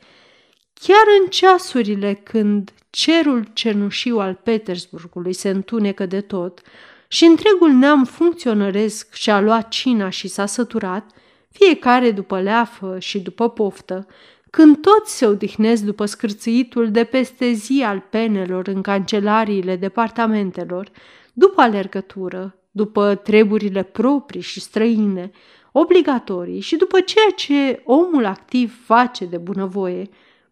Chiar 0.82 1.04
în 1.20 1.28
ceasurile 1.28 2.14
când 2.14 2.70
cerul 2.90 3.46
cenușiu 3.52 4.18
al 4.18 4.34
Petersburgului 4.42 5.32
se 5.32 5.48
întunecă 5.48 6.06
de 6.06 6.20
tot 6.20 6.60
și 7.08 7.24
întregul 7.24 7.70
neam 7.70 8.04
funcționăresc 8.04 9.14
și-a 9.14 9.40
luat 9.40 9.68
cina 9.68 10.08
și 10.08 10.28
s-a 10.28 10.46
săturat, 10.46 11.10
fiecare 11.50 12.10
după 12.10 12.40
leafă 12.40 12.98
și 12.98 13.20
după 13.20 13.48
poftă, 13.50 14.06
când 14.50 14.80
toți 14.80 15.16
se 15.16 15.26
odihnesc 15.26 15.82
după 15.82 16.04
scârțâitul 16.04 16.90
de 16.90 17.04
peste 17.04 17.52
zi 17.52 17.82
al 17.86 18.06
penelor 18.10 18.66
în 18.66 18.82
cancelariile 18.82 19.76
departamentelor, 19.76 20.90
după 21.32 21.60
alergătură, 21.60 22.56
după 22.70 23.14
treburile 23.14 23.82
proprii 23.82 24.40
și 24.40 24.60
străine, 24.60 25.30
obligatorii 25.72 26.60
și 26.60 26.76
după 26.76 27.00
ceea 27.00 27.30
ce 27.36 27.82
omul 27.84 28.24
activ 28.24 28.84
face 28.84 29.24
de 29.24 29.36
bunăvoie, 29.36 30.08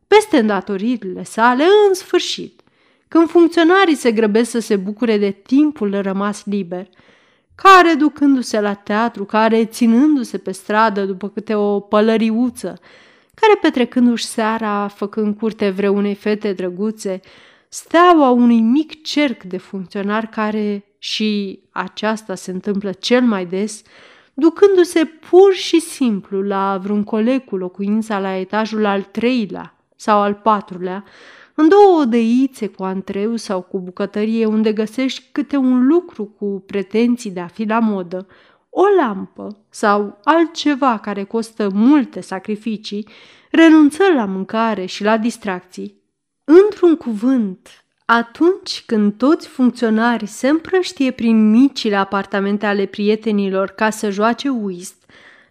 peste 0.08 0.38
îndatoririle 0.38 1.22
sale, 1.22 1.64
în 1.88 1.94
sfârșit, 1.94 2.60
când 3.08 3.28
funcționarii 3.28 3.94
se 3.94 4.12
grăbesc 4.12 4.50
să 4.50 4.58
se 4.58 4.76
bucure 4.76 5.18
de 5.18 5.30
timpul 5.30 6.00
rămas 6.00 6.44
liber, 6.44 6.88
care 7.54 7.94
ducându-se 7.94 8.60
la 8.60 8.74
teatru, 8.74 9.24
care 9.24 9.64
ținându-se 9.64 10.38
pe 10.38 10.52
stradă 10.52 11.04
după 11.04 11.28
câte 11.28 11.54
o 11.54 11.80
pălăriuță, 11.80 12.78
care 13.34 13.58
petrecându-și 13.60 14.24
seara 14.24 14.88
făcând 14.88 15.36
curte 15.36 15.70
vreunei 15.70 16.14
fete 16.14 16.52
drăguțe, 16.52 17.20
steaua 17.68 18.30
unui 18.30 18.60
mic 18.60 19.02
cerc 19.02 19.42
de 19.42 19.56
funcționari 19.56 20.28
care, 20.28 20.84
și 20.98 21.60
aceasta 21.70 22.34
se 22.34 22.50
întâmplă 22.50 22.92
cel 22.92 23.22
mai 23.22 23.46
des, 23.46 23.82
ducându-se 24.34 25.04
pur 25.04 25.54
și 25.54 25.80
simplu 25.80 26.42
la 26.42 26.78
vreun 26.82 27.04
coleg 27.04 27.44
cu 27.44 27.56
locuința 27.56 28.18
la 28.18 28.36
etajul 28.36 28.84
al 28.84 29.02
treilea 29.02 29.77
sau 30.00 30.20
al 30.20 30.34
patrulea, 30.34 31.04
în 31.54 31.68
două 31.68 32.00
odăițe 32.00 32.66
cu 32.66 32.82
antreu 32.82 33.36
sau 33.36 33.60
cu 33.60 33.80
bucătărie 33.80 34.46
unde 34.46 34.72
găsești 34.72 35.28
câte 35.32 35.56
un 35.56 35.86
lucru 35.86 36.24
cu 36.24 36.62
pretenții 36.66 37.30
de 37.30 37.40
a 37.40 37.46
fi 37.46 37.64
la 37.64 37.78
modă, 37.78 38.26
o 38.70 38.82
lampă 39.00 39.64
sau 39.70 40.18
altceva 40.24 40.98
care 40.98 41.24
costă 41.24 41.70
multe 41.72 42.20
sacrificii, 42.20 43.08
renunță 43.50 44.02
la 44.14 44.24
mâncare 44.24 44.84
și 44.84 45.02
la 45.02 45.16
distracții. 45.16 46.02
Într-un 46.44 46.96
cuvânt, 46.96 47.84
atunci 48.04 48.82
când 48.86 49.12
toți 49.12 49.48
funcționarii 49.48 50.26
se 50.26 50.48
împrăștie 50.48 51.10
prin 51.10 51.50
micile 51.50 51.96
apartamente 51.96 52.66
ale 52.66 52.86
prietenilor 52.86 53.70
ca 53.70 53.90
să 53.90 54.10
joace 54.10 54.48
whist, 54.48 54.97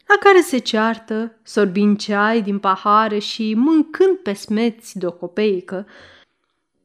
la 0.07 0.15
care 0.19 0.41
se 0.41 0.57
ceartă, 0.57 1.39
sorbind 1.43 1.99
ceai 1.99 2.41
din 2.41 2.59
pahare 2.59 3.19
și 3.19 3.53
mâncând 3.53 4.17
pe 4.17 4.33
smeți 4.33 4.97
de 4.97 5.05
o 5.05 5.11
copeică, 5.11 5.87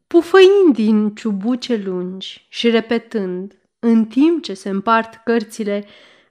pufăind 0.07 0.75
din 0.75 1.15
ciubuce 1.15 1.83
lungi 1.85 2.47
și 2.49 2.71
repetând, 2.71 3.57
în 3.79 4.05
timp 4.05 4.43
ce 4.43 4.55
se 4.55 4.69
împart 4.69 5.21
cărțile, 5.25 5.85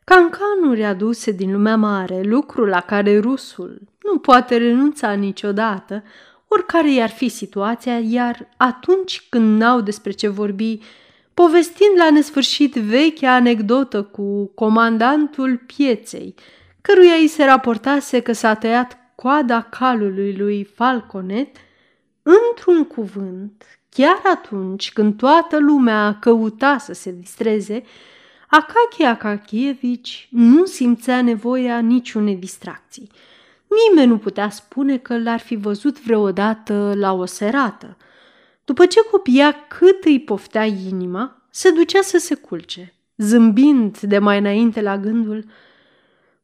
cancanuri 0.04 0.84
aduse 0.84 1.32
din 1.32 1.52
lumea 1.52 1.78
mare, 1.78 2.22
lucru 2.22 2.66
la 2.66 2.80
care 2.80 3.20
rusul 3.20 3.82
nu 4.04 4.20
poate 4.20 4.58
renunța 4.58 5.12
niciodată, 5.12 6.04
oricare 6.48 6.94
i-ar 6.94 7.10
fi 7.10 7.28
situația, 7.28 8.00
iar 8.00 8.50
atunci 8.58 9.26
când 9.30 9.60
n-au 9.60 9.82
despre 9.82 10.12
ce 10.12 10.28
vorbi, 10.28 10.80
povestind 11.34 11.98
la 11.98 12.10
nesfârșit 12.12 12.74
vechea 12.74 13.34
anecdotă 13.34 14.04
cu 14.04 14.46
comandantul 14.46 15.58
pieței, 15.58 16.36
căruia 16.82 17.14
îi 17.14 17.28
se 17.28 17.46
raportase 17.46 18.20
că 18.20 18.32
s-a 18.32 18.54
tăiat 18.54 18.98
coada 19.16 19.62
calului 19.62 20.36
lui 20.36 20.64
Falconet, 20.64 21.56
într-un 22.22 22.86
cuvânt, 22.86 23.64
chiar 23.90 24.22
atunci 24.34 24.94
când 24.94 25.18
toată 25.18 25.60
lumea 25.60 26.18
căuta 26.20 26.78
să 26.78 26.94
se 26.94 27.12
distreze, 27.12 27.84
Akache 28.48 29.06
Akakievici 29.06 30.28
nu 30.32 30.66
simțea 30.66 31.22
nevoia 31.22 31.80
niciunei 31.80 32.36
distracții. 32.36 33.10
Nimeni 33.88 34.12
nu 34.12 34.18
putea 34.18 34.50
spune 34.50 34.98
că 34.98 35.18
l-ar 35.18 35.40
fi 35.40 35.56
văzut 35.56 36.02
vreodată 36.02 36.94
la 36.96 37.14
o 37.14 37.26
serată. 37.26 37.98
După 38.66 38.86
ce 38.86 39.00
copia 39.12 39.52
cât 39.68 40.04
îi 40.04 40.20
poftea 40.20 40.66
inima, 40.66 41.42
se 41.50 41.72
ducea 41.72 42.02
să 42.02 42.18
se 42.18 42.36
culce, 42.36 42.94
zâmbind 43.18 44.00
de 44.00 44.20
mai 44.20 44.38
înainte 44.38 44.82
la 44.82 44.98
gândul– 44.98 45.46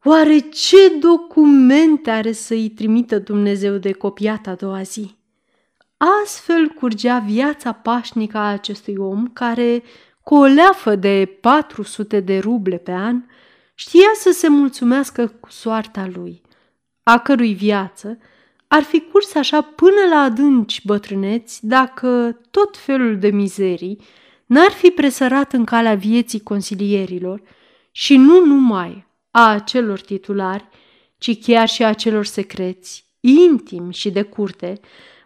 Oare 0.10 0.40
ce 0.40 0.98
documente 1.00 2.10
are 2.10 2.32
să-i 2.32 2.70
trimită 2.70 3.20
Dumnezeu 3.20 3.78
de 3.78 3.92
copiat 3.92 4.48
a 4.48 4.54
doua 4.54 4.82
zi? 4.82 5.16
Astfel 6.24 6.68
curgea 6.68 7.20
viața 7.20 7.72
pașnică 7.72 8.38
a 8.38 8.52
acestui 8.52 8.96
om 8.98 9.28
care, 9.28 9.84
cu 10.24 10.36
o 10.36 10.44
leafă 10.44 10.96
de 10.96 11.38
400 11.42 12.20
de 12.20 12.40
ruble 12.40 12.78
pe 12.78 12.92
an, 12.92 13.24
știa 13.76 14.12
să 14.14 14.32
se 14.32 14.48
mulțumească 14.48 15.28
cu 15.40 15.50
soarta 15.52 16.10
lui, 16.14 16.42
a 17.04 17.20
cărui 17.20 17.54
viață 17.54 18.18
ar 18.68 18.84
fi 18.84 19.02
curs 19.12 19.36
așa 19.36 19.62
până 19.62 20.02
la 20.10 20.20
adânci 20.20 20.86
bătrâneți 20.86 21.68
dacă 21.68 22.40
tot 22.52 22.78
felul 22.78 23.18
de 23.20 23.30
mizerii 23.30 24.02
n-ar 24.46 24.72
fi 24.72 24.90
presărat 24.90 25.54
în 25.54 25.64
calea 25.64 25.96
vieții 25.96 26.42
consilierilor 26.42 27.42
și 27.92 28.18
nu 28.18 28.46
numai 28.46 29.07
a 29.38 29.50
acelor 29.50 30.00
titulari, 30.00 30.68
ci 31.18 31.40
chiar 31.40 31.68
și 31.68 31.84
a 31.84 31.94
celor 31.94 32.26
secreți, 32.26 33.06
intimi 33.20 33.94
și 33.94 34.12
de 34.12 34.22
curte, 34.22 34.80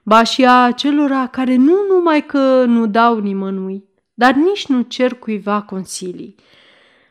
ba 0.03 0.23
și 0.23 0.45
a 0.45 0.63
acelora 0.63 1.27
care 1.27 1.55
nu 1.55 1.75
numai 1.89 2.25
că 2.25 2.65
nu 2.65 2.87
dau 2.87 3.19
nimănui, 3.19 3.83
dar 4.13 4.33
nici 4.33 4.65
nu 4.67 4.81
cer 4.81 5.13
cuiva 5.13 5.61
consilii. 5.61 6.35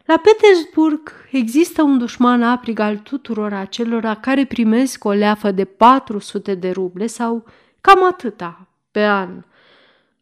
La 0.05 0.17
Petersburg 0.17 1.13
există 1.31 1.83
un 1.83 1.99
dușman 1.99 2.43
aprig 2.43 2.79
al 2.79 2.97
tuturor 2.97 3.53
acelora 3.53 4.15
care 4.15 4.45
primesc 4.45 5.05
o 5.05 5.13
leafă 5.13 5.51
de 5.51 5.65
400 5.65 6.55
de 6.55 6.71
ruble 6.71 7.07
sau 7.07 7.45
cam 7.81 8.05
atâta 8.05 8.69
pe 8.91 9.05
an. 9.05 9.45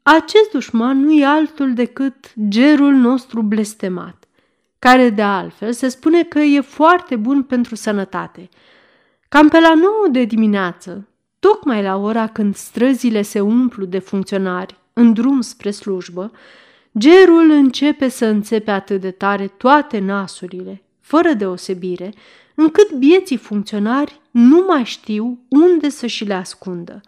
Acest 0.02 0.50
dușman 0.50 1.00
nu 1.00 1.12
e 1.12 1.24
altul 1.24 1.74
decât 1.74 2.34
gerul 2.48 2.92
nostru 2.92 3.42
blestemat 3.42 4.17
care 4.78 5.10
de 5.10 5.22
altfel 5.22 5.72
se 5.72 5.88
spune 5.88 6.22
că 6.22 6.38
e 6.38 6.60
foarte 6.60 7.16
bun 7.16 7.42
pentru 7.42 7.74
sănătate. 7.74 8.48
Cam 9.28 9.48
pe 9.48 9.60
la 9.60 9.74
9 9.74 9.86
de 10.10 10.24
dimineață, 10.24 11.08
tocmai 11.38 11.82
la 11.82 11.96
ora 11.96 12.26
când 12.26 12.54
străzile 12.54 13.22
se 13.22 13.40
umplu 13.40 13.84
de 13.84 13.98
funcționari 13.98 14.76
în 14.92 15.12
drum 15.12 15.40
spre 15.40 15.70
slujbă, 15.70 16.32
gerul 16.98 17.50
începe 17.50 18.08
să 18.08 18.26
înțepe 18.26 18.70
atât 18.70 19.00
de 19.00 19.10
tare 19.10 19.46
toate 19.46 19.98
nasurile, 19.98 20.82
fără 21.00 21.32
deosebire, 21.32 22.12
încât 22.54 22.92
bieții 22.92 23.36
funcționari 23.36 24.20
nu 24.30 24.64
mai 24.68 24.84
știu 24.84 25.38
unde 25.48 25.88
să 25.88 26.06
și 26.06 26.24
le 26.24 26.34
ascundă. 26.34 27.00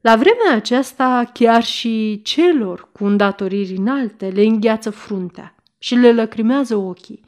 La 0.00 0.16
vremea 0.16 0.54
aceasta, 0.54 1.30
chiar 1.32 1.64
și 1.64 2.20
celor 2.24 2.88
cu 2.92 3.04
îndatoriri 3.04 3.76
înalte 3.76 4.28
le 4.28 4.42
îngheață 4.42 4.90
fruntea 4.90 5.54
și 5.82 5.94
le 5.94 6.12
lăcrimează 6.12 6.76
ochii. 6.76 7.24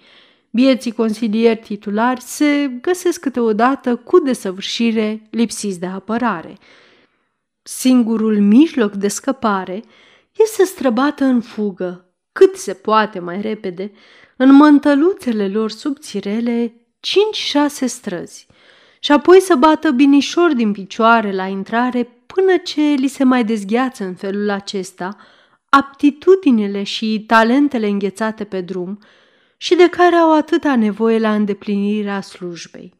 Bieții 0.50 0.92
consilieri 0.92 1.60
titulari 1.60 2.20
se 2.20 2.78
găsesc 2.80 3.20
câteodată 3.20 3.96
cu 3.96 4.18
desăvârșire 4.18 5.28
lipsiți 5.30 5.80
de 5.80 5.86
apărare. 5.86 6.58
Singurul 7.62 8.40
mijloc 8.40 8.92
de 8.92 9.08
scăpare 9.08 9.82
este 10.36 10.64
să 10.64 10.64
străbată 10.64 11.24
în 11.24 11.40
fugă, 11.40 12.14
cât 12.32 12.56
se 12.56 12.72
poate 12.72 13.18
mai 13.18 13.40
repede, 13.40 13.92
în 14.36 14.54
mântăluțele 14.54 15.48
lor 15.48 15.70
subțirele 15.70 16.74
cinci-șase 17.00 17.86
străzi 17.86 18.46
și 19.00 19.12
apoi 19.12 19.40
să 19.40 19.54
bată 19.54 19.90
binișor 19.90 20.52
din 20.52 20.72
picioare 20.72 21.32
la 21.32 21.46
intrare 21.46 22.08
până 22.26 22.56
ce 22.56 22.80
li 22.80 23.08
se 23.08 23.24
mai 23.24 23.44
dezgheață 23.44 24.04
în 24.04 24.14
felul 24.14 24.50
acesta– 24.50 25.16
aptitudinile 25.74 26.82
și 26.82 27.24
talentele 27.26 27.86
înghețate 27.86 28.44
pe 28.44 28.60
drum 28.60 28.98
și 29.56 29.74
de 29.74 29.88
care 29.88 30.16
au 30.16 30.36
atâta 30.36 30.76
nevoie 30.76 31.18
la 31.18 31.34
îndeplinirea 31.34 32.20
slujbei. 32.20 32.94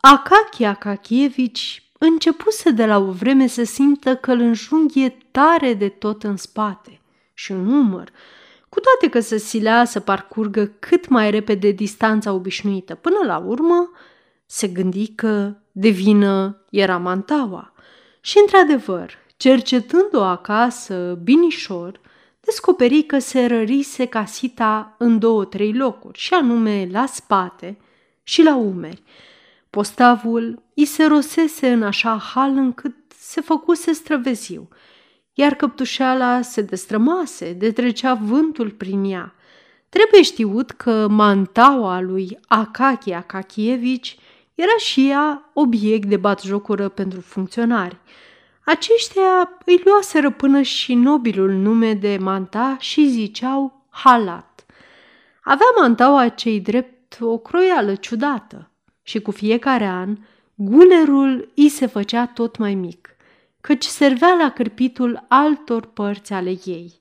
Akachi 0.00 0.64
Akakievici 0.64 1.90
începuse 1.98 2.70
de 2.70 2.86
la 2.86 2.98
o 2.98 3.10
vreme 3.10 3.46
să 3.46 3.64
simtă 3.64 4.16
că 4.16 4.32
îl 4.32 4.40
înjunghie 4.40 5.16
tare 5.30 5.74
de 5.74 5.88
tot 5.88 6.22
în 6.22 6.36
spate 6.36 7.00
și 7.34 7.52
în 7.52 7.66
umăr, 7.66 8.10
cu 8.68 8.80
toate 8.80 9.08
că 9.08 9.20
se 9.20 9.36
silea 9.36 9.84
să 9.84 10.00
parcurgă 10.00 10.66
cât 10.66 11.08
mai 11.08 11.30
repede 11.30 11.70
distanța 11.70 12.32
obișnuită. 12.32 12.94
Până 12.94 13.18
la 13.26 13.38
urmă, 13.38 13.90
se 14.46 14.68
gândi 14.68 15.14
că 15.14 15.54
de 15.72 15.88
vină 15.88 16.64
era 16.70 16.96
mantaua. 16.98 17.72
Și, 18.20 18.38
într-adevăr, 18.40 19.24
Cercetând-o 19.36 20.22
acasă, 20.22 21.18
binișor, 21.22 22.00
descoperi 22.40 23.02
că 23.02 23.18
se 23.18 23.46
rărise 23.46 24.06
casita 24.06 24.94
în 24.98 25.18
două-trei 25.18 25.72
locuri, 25.72 26.18
și 26.18 26.34
anume 26.34 26.88
la 26.90 27.06
spate 27.06 27.78
și 28.22 28.42
la 28.42 28.56
umeri. 28.56 29.02
Postavul 29.70 30.62
îi 30.74 30.84
se 30.84 31.04
rosese 31.04 31.72
în 31.72 31.82
așa 31.82 32.16
hal 32.16 32.50
încât 32.50 32.94
se 33.18 33.40
făcuse 33.40 33.92
străveziu, 33.92 34.68
iar 35.34 35.54
căptușeala 35.54 36.42
se 36.42 36.62
destrămase, 36.62 37.52
de 37.52 37.72
trecea 37.72 38.14
vântul 38.14 38.70
prin 38.70 39.04
ea. 39.04 39.34
Trebuie 39.88 40.22
știut 40.22 40.70
că 40.70 41.06
mantaua 41.08 42.00
lui 42.00 42.38
Akachi 42.46 43.12
Akakievici 43.12 44.18
era 44.54 44.76
și 44.78 45.08
ea 45.08 45.50
obiect 45.52 46.08
de 46.08 46.16
batjocură 46.16 46.88
pentru 46.88 47.20
funcționari. 47.20 47.96
Aceștia 48.68 49.58
îi 49.64 49.80
luaseră 49.84 50.30
până 50.30 50.62
și 50.62 50.94
nobilul 50.94 51.50
nume 51.50 51.92
de 51.94 52.18
manta 52.20 52.76
și 52.80 53.08
ziceau 53.08 53.86
halat. 53.88 54.64
Avea 55.42 55.66
mantaua 55.80 56.28
cei 56.28 56.60
drept 56.60 57.18
o 57.20 57.38
croială 57.38 57.94
ciudată 57.94 58.70
și 59.02 59.20
cu 59.20 59.30
fiecare 59.30 59.84
an 59.84 60.16
gulerul 60.54 61.52
îi 61.56 61.68
se 61.68 61.86
făcea 61.86 62.26
tot 62.26 62.56
mai 62.56 62.74
mic, 62.74 63.16
căci 63.60 63.84
servea 63.84 64.34
la 64.34 64.50
cârpitul 64.50 65.24
altor 65.28 65.86
părți 65.86 66.32
ale 66.32 66.58
ei. 66.64 66.98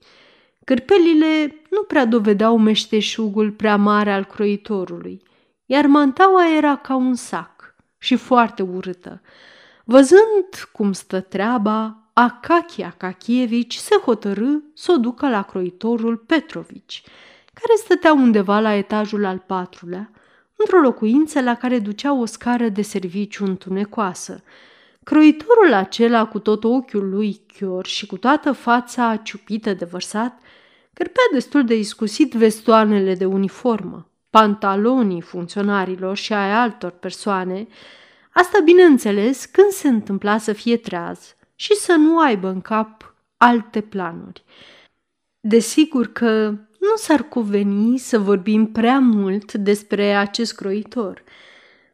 Cârpelile 0.64 1.62
nu 1.70 1.84
prea 1.84 2.06
dovedeau 2.06 2.58
meșteșugul 2.58 3.52
prea 3.52 3.76
mare 3.76 4.12
al 4.12 4.24
croitorului, 4.26 5.22
iar 5.66 5.86
mantaua 5.86 6.56
era 6.56 6.76
ca 6.76 6.96
un 6.96 7.16
sac 7.16 7.76
și 7.98 8.16
foarte 8.16 8.62
urâtă. 8.62 9.22
Văzând 9.88 10.70
cum 10.72 10.94
stă 10.94 11.22
treaba, 11.22 11.98
Akaki 12.14 12.82
Akakievici 12.84 13.76
se 13.76 13.96
hotărâ 13.96 14.50
să 14.74 14.92
o 14.92 14.98
ducă 14.98 15.30
la 15.30 15.42
croitorul 15.42 16.18
Petrovici, 16.18 17.04
care 17.54 17.74
stătea 17.78 18.14
undeva 18.14 18.60
la 18.60 18.74
etajul 18.74 19.26
al 19.26 19.44
patrulea, 19.48 20.12
într-o 20.56 20.80
locuință 20.80 21.42
la 21.42 21.56
care 21.56 21.80
ducea 21.80 22.14
o 22.14 22.26
scară 22.26 22.70
de 22.70 22.82
serviciu 22.82 23.46
întunecoasă. 23.46 24.44
Croitorul 25.04 25.74
acela, 25.74 26.26
cu 26.26 26.40
tot 26.40 26.64
ochiul 26.64 27.10
lui 27.10 27.42
chior 27.58 27.86
și 27.86 28.06
cu 28.06 28.18
toată 28.18 28.52
fața 28.52 29.16
ciupită 29.16 29.74
de 29.74 29.86
vărsat, 29.86 30.40
cărpea 30.94 31.24
destul 31.32 31.66
de 31.66 31.78
iscusit 31.78 32.34
vestoanele 32.34 33.16
de 33.16 33.26
uniformă, 33.26 34.10
pantalonii 34.30 35.22
funcționarilor 35.22 36.18
și 36.18 36.34
ai 36.34 36.52
altor 36.52 36.92
persoane, 36.92 37.68
asta 38.38 38.60
bineînțeles 38.64 39.46
când 39.46 39.70
se 39.70 39.88
întâmpla 39.88 40.38
să 40.38 40.54
fie 40.54 40.78
treaz 40.78 41.36
și 41.56 41.76
să 41.76 41.94
nu 41.94 42.20
aibă 42.20 42.48
în 42.48 42.62
cap 42.62 43.16
alte 43.38 43.82
planuri. 43.82 44.44
Desigur 45.40 46.12
că 46.12 46.48
nu 46.80 46.96
s-ar 46.96 47.28
cuveni 47.28 47.98
să 47.98 48.20
vorbim 48.20 48.72
prea 48.72 49.00
mult 49.00 49.54
despre 49.54 50.16
acest 50.16 50.56
croitor, 50.56 51.24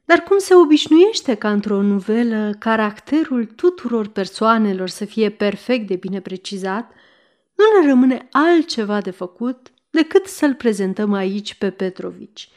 dar 0.05 0.19
cum 0.23 0.37
se 0.37 0.55
obișnuiește 0.55 1.35
ca 1.35 1.51
într-o 1.51 1.81
nuvelă 1.81 2.55
caracterul 2.59 3.45
tuturor 3.45 4.07
persoanelor 4.07 4.87
să 4.87 5.05
fie 5.05 5.29
perfect 5.29 5.87
de 5.87 5.95
bine 5.95 6.21
precizat, 6.21 6.91
nu 7.55 7.79
ne 7.79 7.87
rămâne 7.87 8.27
altceva 8.31 9.01
de 9.01 9.11
făcut 9.11 9.71
decât 9.89 10.25
să-l 10.25 10.53
prezentăm 10.53 11.13
aici 11.13 11.53
pe 11.53 11.69
Petrovici. 11.69 12.49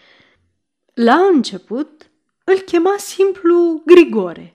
La 0.95 1.15
început 1.15 2.11
îl 2.45 2.59
chema 2.59 2.95
simplu 2.99 3.83
Grigore 3.87 4.55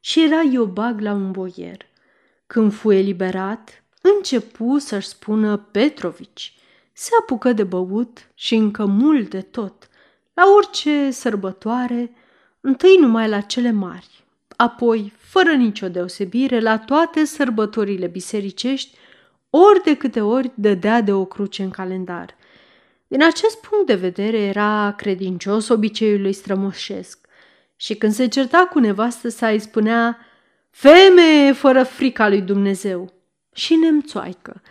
și 0.00 0.22
era 0.22 0.40
iobag 0.40 1.00
la 1.00 1.12
un 1.12 1.30
boier. 1.30 1.86
Când 2.46 2.72
fu 2.72 2.92
eliberat, 2.92 3.84
începu 4.00 4.78
să-și 4.78 5.08
spună 5.08 5.56
Petrovici. 5.56 6.54
Se 6.92 7.10
apucă 7.20 7.52
de 7.52 7.64
băut 7.64 8.30
și 8.34 8.54
încă 8.54 8.84
mult 8.84 9.30
de 9.30 9.40
tot, 9.40 9.88
la 10.34 10.42
orice 10.56 11.10
sărbătoare, 11.10 12.14
întâi 12.60 12.96
numai 13.00 13.28
la 13.28 13.40
cele 13.40 13.70
mari, 13.70 14.24
apoi, 14.56 15.12
fără 15.16 15.52
nicio 15.52 15.88
deosebire, 15.88 16.60
la 16.60 16.78
toate 16.78 17.24
sărbătorile 17.24 18.06
bisericești 18.06 18.96
ori 19.50 19.82
de 19.84 19.96
câte 19.96 20.20
ori 20.20 20.50
dădea 20.54 21.00
de 21.00 21.12
o 21.12 21.24
cruce 21.24 21.62
în 21.62 21.70
calendar. 21.70 22.36
Din 23.06 23.22
acest 23.22 23.60
punct 23.60 23.86
de 23.86 23.94
vedere 23.94 24.38
era 24.38 24.94
credincios 24.96 25.68
obiceiului 25.68 26.32
strămoșesc 26.32 27.23
și 27.76 27.94
când 27.94 28.12
se 28.12 28.28
certa 28.28 28.68
cu 28.72 28.78
nevastă 28.78 29.28
sa 29.28 29.48
îi 29.48 29.58
spunea 29.58 30.18
Femeie 30.70 31.52
fără 31.52 31.82
frica 31.82 32.28
lui 32.28 32.40
Dumnezeu 32.40 33.12
și 33.52 33.74
nemțoaică. 33.74 34.62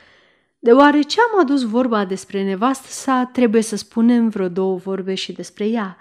Deoarece 0.59 1.19
am 1.21 1.39
adus 1.39 1.61
vorba 1.61 2.05
despre 2.05 2.43
nevastă 2.43 2.87
sa, 2.87 3.29
trebuie 3.33 3.61
să 3.61 3.75
spunem 3.75 4.29
vreo 4.29 4.47
două 4.47 4.77
vorbe 4.77 5.15
și 5.15 5.31
despre 5.31 5.67
ea. 5.67 5.97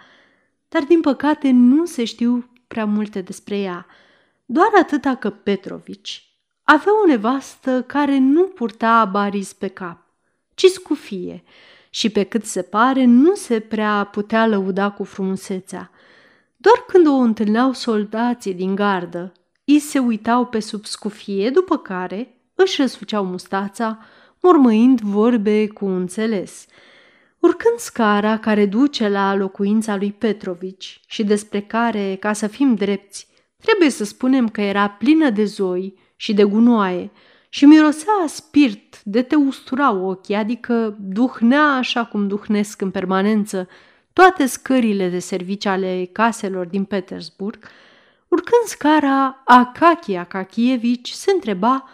Dar 0.69 0.83
din 0.83 1.01
păcate 1.01 1.51
nu 1.51 1.85
se 1.85 2.05
știu 2.05 2.51
prea 2.67 2.85
multe 2.85 3.21
despre 3.21 3.59
ea, 3.59 3.87
doar 4.45 4.69
atâta 4.81 5.15
că 5.15 5.31
Petrovici, 5.31 6.33
avea 6.62 6.93
o 7.03 7.07
nevastă 7.07 7.83
care 7.83 8.19
nu 8.19 8.43
purta 8.43 8.88
abaris 8.88 9.53
pe 9.53 9.69
cap, 9.69 10.07
ci 10.55 10.67
scufie 10.67 11.43
și 11.91 12.11
pe 12.11 12.23
cât 12.23 12.45
se 12.45 12.62
pare 12.62 13.05
nu 13.05 13.35
se 13.35 13.61
prea 13.61 14.05
putea 14.05 14.47
lăuda 14.47 14.91
cu 14.91 15.05
frumusețea. 15.05 15.91
Doar 16.62 16.85
când 16.87 17.07
o 17.07 17.12
întâlneau 17.12 17.72
soldații 17.72 18.55
din 18.55 18.75
gardă, 18.75 19.33
ei 19.64 19.79
se 19.79 19.98
uitau 19.98 20.46
pe 20.46 20.61
sub 20.61 20.85
scufie, 20.85 21.51
după 21.51 21.77
care 21.77 22.35
își 22.55 22.81
răsuceau 22.81 23.25
mustața, 23.25 23.98
mormăind 24.40 25.01
vorbe 25.01 25.66
cu 25.66 25.87
înțeles. 25.87 26.66
Urcând 27.38 27.79
scara 27.79 28.38
care 28.38 28.66
duce 28.66 29.09
la 29.09 29.35
locuința 29.35 29.96
lui 29.96 30.12
Petrovici 30.12 31.01
și 31.07 31.25
despre 31.25 31.61
care, 31.61 32.16
ca 32.20 32.33
să 32.33 32.46
fim 32.46 32.75
drepți, 32.75 33.29
trebuie 33.57 33.90
să 33.90 34.05
spunem 34.05 34.48
că 34.48 34.61
era 34.61 34.88
plină 34.88 35.31
de 35.31 35.44
zoi 35.44 35.94
și 36.16 36.35
de 36.35 36.44
gunoaie 36.44 37.11
și 37.48 37.64
mirosea 37.64 38.25
spirit 38.27 39.01
de 39.05 39.22
te 39.22 39.35
ustura 39.35 39.92
ochii, 39.92 40.35
adică 40.35 40.96
duhnea 41.01 41.64
așa 41.64 42.05
cum 42.05 42.29
duhnesc 42.29 42.81
în 42.81 42.90
permanență 42.90 43.68
toate 44.12 44.46
scările 44.46 45.09
de 45.09 45.18
servici 45.18 45.64
ale 45.64 46.09
caselor 46.12 46.66
din 46.66 46.85
Petersburg, 46.85 47.68
urcând 48.29 48.64
scara, 48.64 49.42
Akaki 49.44 50.14
Akakievici 50.14 51.11
se 51.11 51.31
întreba 51.31 51.88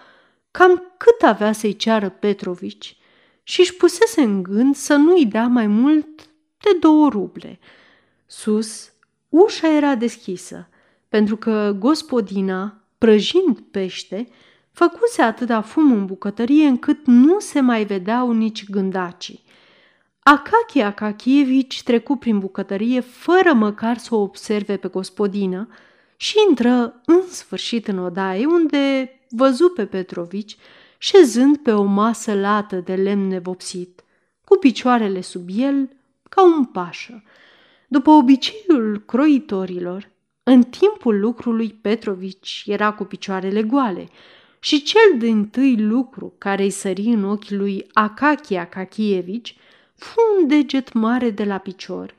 cam 0.51 0.95
cât 0.97 1.29
avea 1.29 1.53
să-i 1.53 1.77
ceară 1.77 2.09
Petrovici 2.09 2.97
și 3.43 3.61
își 3.61 3.75
pusese 3.75 4.23
în 4.23 4.43
gând 4.43 4.75
să 4.75 4.95
nu-i 4.95 5.27
dea 5.27 5.47
mai 5.47 5.67
mult 5.67 6.07
de 6.59 6.79
două 6.81 7.09
ruble. 7.09 7.59
Sus, 8.27 8.93
ușa 9.29 9.77
era 9.77 9.95
deschisă, 9.95 10.69
pentru 11.09 11.37
că 11.37 11.77
gospodina, 11.79 12.83
prăjind 12.99 13.61
pește, 13.71 14.29
făcuse 14.73 15.23
atâta 15.23 15.61
fum 15.61 15.93
în 15.93 16.07
bucătărie 16.07 16.67
încât 16.67 17.07
nu 17.07 17.39
se 17.39 17.61
mai 17.61 17.85
vedeau 17.85 18.33
nici 18.33 18.71
gândacii. 18.71 19.45
Akaki 20.31 20.81
Akakievici 20.81 21.83
trecu 21.83 22.17
prin 22.17 22.39
bucătărie 22.39 23.01
fără 23.01 23.53
măcar 23.53 23.99
să 23.99 24.15
o 24.15 24.21
observe 24.21 24.77
pe 24.77 24.89
gospodină 24.89 25.69
și 26.17 26.35
intră 26.49 27.01
în 27.05 27.23
sfârșit 27.31 27.89
în 27.89 27.99
odaie 27.99 28.47
unde 28.47 29.13
văzu 29.31 29.69
pe 29.69 29.87
Petrovici 29.87 30.57
șezând 30.99 31.57
pe 31.57 31.73
o 31.73 31.83
masă 31.83 32.35
lată 32.35 32.77
de 32.77 32.95
lemn 32.95 33.27
nevopsit, 33.27 34.05
cu 34.45 34.57
picioarele 34.57 35.21
sub 35.21 35.49
el 35.57 35.89
ca 36.29 36.45
un 36.45 36.65
pașă. 36.65 37.23
După 37.87 38.11
obiceiul 38.11 39.03
croitorilor, 39.07 40.11
în 40.43 40.63
timpul 40.63 41.21
lucrului 41.21 41.79
Petrovici 41.81 42.65
era 42.67 42.93
cu 42.93 43.05
picioarele 43.05 43.63
goale 43.63 44.09
și 44.61 44.83
cel 44.83 45.19
din 45.19 45.47
tâi 45.47 45.77
lucru 45.77 46.35
care 46.39 46.63
îi 46.63 46.71
sări 46.71 47.07
în 47.07 47.25
ochii 47.25 47.57
lui 47.57 47.87
Akaki 47.93 48.55
Akakievici 48.55 49.57
fu 49.99 50.21
un 50.39 50.47
deget 50.47 50.93
mare 50.93 51.31
de 51.31 51.45
la 51.45 51.59
picior, 51.59 52.15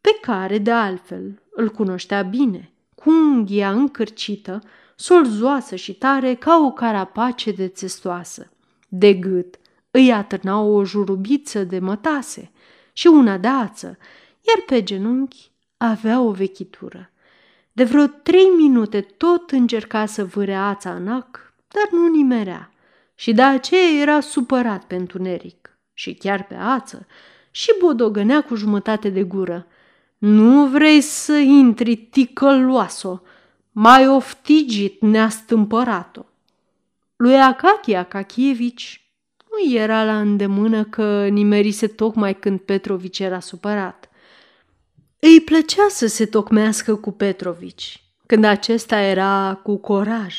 pe 0.00 0.18
care, 0.20 0.58
de 0.58 0.70
altfel, 0.70 1.42
îl 1.50 1.68
cunoștea 1.68 2.22
bine, 2.22 2.72
cu 2.94 3.10
unghia 3.10 3.70
încărcită, 3.70 4.62
solzoasă 4.96 5.76
și 5.76 5.94
tare 5.94 6.34
ca 6.34 6.62
o 6.64 6.72
carapace 6.72 7.52
de 7.52 7.68
țestoasă. 7.68 8.50
De 8.88 9.14
gât 9.14 9.58
îi 9.90 10.12
atârna 10.12 10.60
o 10.60 10.84
jurubiță 10.84 11.64
de 11.64 11.78
mătase 11.78 12.50
și 12.92 13.06
una 13.06 13.38
de 13.38 13.48
ață, 13.48 13.98
iar 14.40 14.64
pe 14.66 14.82
genunchi 14.82 15.50
avea 15.76 16.20
o 16.20 16.30
vechitură. 16.30 17.10
De 17.72 17.84
vreo 17.84 18.06
trei 18.06 18.48
minute 18.56 19.00
tot 19.00 19.50
încerca 19.50 20.06
să 20.06 20.24
vârea 20.24 20.66
ața 20.66 20.94
în 20.94 21.08
ac, 21.08 21.52
dar 21.68 21.88
nu 21.90 22.08
nimerea 22.08 22.72
și 23.14 23.32
de 23.32 23.42
aceea 23.42 24.00
era 24.00 24.20
supărat 24.20 24.84
pe 24.84 24.94
întuneric 24.94 25.69
și 26.00 26.14
chiar 26.14 26.46
pe 26.46 26.54
ață 26.54 27.06
și 27.50 27.70
bodogănea 27.80 28.42
cu 28.42 28.54
jumătate 28.54 29.08
de 29.08 29.22
gură. 29.22 29.66
Nu 30.18 30.66
vrei 30.66 31.00
să 31.00 31.32
intri, 31.36 31.96
ticăloasă, 31.96 33.22
mai 33.72 34.08
oftigit 34.08 35.02
ne-a 35.02 35.28
stâmpărat-o. 35.28 36.22
Lui 37.16 37.36
Akaki 37.36 37.94
Akakievici 37.94 39.10
nu 39.50 39.72
era 39.72 40.04
la 40.04 40.20
îndemână 40.20 40.84
că 40.84 41.26
nimerise 41.26 41.86
tocmai 41.86 42.34
când 42.38 42.60
Petrovici 42.60 43.18
era 43.18 43.40
supărat. 43.40 44.10
Îi 45.18 45.40
plăcea 45.40 45.86
să 45.88 46.06
se 46.06 46.26
tocmească 46.26 46.94
cu 46.94 47.10
Petrovici, 47.10 48.02
când 48.26 48.44
acesta 48.44 49.00
era 49.00 49.60
cu 49.62 49.76
coraj, 49.76 50.36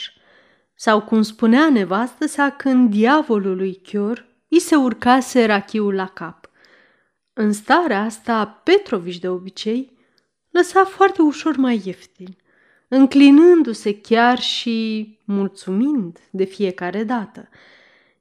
sau 0.76 1.02
cum 1.02 1.22
spunea 1.22 1.70
nevastă 1.70 2.28
sa 2.28 2.50
când 2.50 2.90
diavolului 2.90 3.82
Chior 3.84 4.30
îi 4.52 4.60
se 4.60 4.76
urcase 4.76 5.46
rachiul 5.46 5.94
la 5.94 6.08
cap. 6.08 6.50
În 7.34 7.54
starea 7.54 8.02
asta, 8.02 8.46
Petrovici 8.46 9.20
de 9.20 9.30
obicei 9.30 9.98
lăsa 10.50 10.84
foarte 10.84 11.22
ușor 11.22 11.56
mai 11.56 11.82
ieftin, 11.86 12.36
înclinându-se 12.88 14.00
chiar 14.00 14.40
și 14.40 15.08
mulțumind 15.26 16.20
de 16.30 16.44
fiecare 16.44 17.04
dată. 17.04 17.50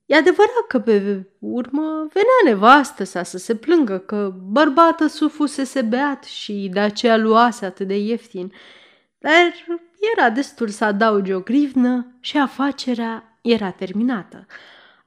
E 0.07 0.17
adevărat 0.17 0.67
că 0.69 0.79
pe 0.79 1.27
urmă 1.39 2.07
venea 2.13 2.41
nevastă 2.45 3.05
sa 3.05 3.23
să 3.23 3.39
se 3.39 3.55
plângă 3.55 3.99
că 3.99 4.35
bărbată 4.43 5.07
su 5.07 5.29
fusese 5.29 5.83
beat 5.83 6.25
și 6.25 6.69
de 6.73 6.81
aceea 6.81 7.17
luase 7.17 7.65
atât 7.65 7.87
de 7.87 7.99
ieftin, 7.99 8.53
dar 9.19 9.53
era 10.17 10.31
destul 10.31 10.69
să 10.69 10.85
adauge 10.85 11.35
o 11.35 11.41
grivnă 11.41 12.17
și 12.21 12.39
afacerea 12.39 13.39
era 13.43 13.71
terminată. 13.71 14.47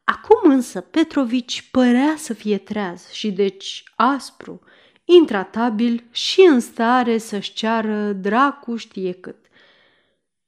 Acum 0.04 0.52
însă 0.52 0.82
Petrovici 0.82 1.70
părea 1.72 2.14
să 2.18 2.34
fie 2.34 2.58
treaz 2.58 3.10
și 3.10 3.32
deci 3.32 3.84
aspru, 3.96 4.62
intratabil 5.06 6.04
și 6.12 6.42
în 6.42 6.60
stare 6.60 7.18
să-și 7.18 7.54
ceară 7.54 8.12
dracu 8.12 8.76
știe 8.76 9.12
cât. 9.14 9.38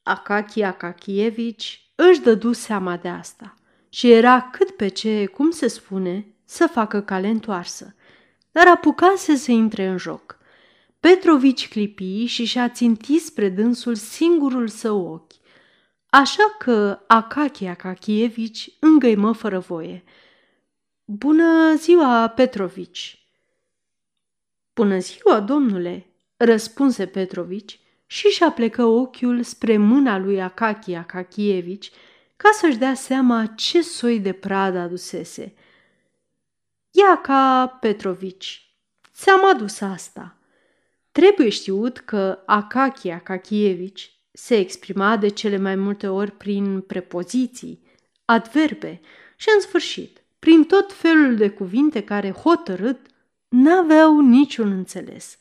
Akachi 0.02 0.62
Akakievici 0.62 1.90
își 1.94 2.20
dădu 2.20 2.52
seama 2.52 2.96
de 2.96 3.08
asta 3.08 3.54
și 3.88 4.10
era 4.10 4.50
cât 4.52 4.70
pe 4.70 4.88
ce, 4.88 5.26
cum 5.26 5.50
se 5.50 5.66
spune, 5.66 6.26
să 6.44 6.66
facă 6.66 7.00
cale 7.00 7.28
întoarsă, 7.28 7.94
dar 8.50 8.66
apucase 8.66 9.36
să 9.36 9.50
intre 9.50 9.86
în 9.86 9.96
joc. 9.96 10.38
Petrovici 11.00 11.68
clipi 11.68 12.24
și 12.24 12.44
și-a 12.44 12.68
țintit 12.68 13.22
spre 13.22 13.48
dânsul 13.48 13.94
singurul 13.94 14.68
său 14.68 15.12
ochi. 15.12 15.35
Așa 16.06 16.56
că 16.58 17.00
Akachi 17.06 17.66
Akakievici 17.66 18.70
îngăimă 18.80 19.32
fără 19.32 19.58
voie. 19.58 20.04
Bună 21.04 21.74
ziua, 21.74 22.28
Petrovici! 22.28 23.26
Bună 24.74 24.98
ziua, 24.98 25.40
domnule! 25.40 26.06
răspunse 26.36 27.06
Petrovici 27.06 27.80
și 28.06 28.26
și-a 28.28 28.50
plecă 28.50 28.84
ochiul 28.84 29.42
spre 29.42 29.76
mâna 29.76 30.18
lui 30.18 30.42
Akachi 30.42 30.94
Akakievici 30.94 31.90
ca 32.36 32.48
să-și 32.52 32.76
dea 32.76 32.94
seama 32.94 33.46
ce 33.46 33.82
soi 33.82 34.20
de 34.20 34.32
pradă 34.32 34.78
adusese. 34.78 35.54
Ia 36.90 37.20
ca 37.20 37.66
Petrovici, 37.80 38.74
ți-am 39.14 39.44
adus 39.44 39.80
asta. 39.80 40.36
Trebuie 41.12 41.48
știut 41.48 41.98
că 41.98 42.42
Akachi 42.46 43.10
Akakievici 43.10 44.15
se 44.36 44.56
exprima 44.56 45.16
de 45.16 45.28
cele 45.28 45.56
mai 45.58 45.76
multe 45.76 46.08
ori 46.08 46.30
prin 46.30 46.80
prepoziții, 46.80 47.82
adverbe 48.24 49.00
și, 49.36 49.48
în 49.54 49.60
sfârșit, 49.60 50.22
prin 50.38 50.64
tot 50.64 50.92
felul 50.92 51.36
de 51.36 51.50
cuvinte 51.50 52.02
care, 52.02 52.30
hotărât, 52.30 53.06
n-aveau 53.48 54.20
niciun 54.20 54.70
înțeles. 54.70 55.38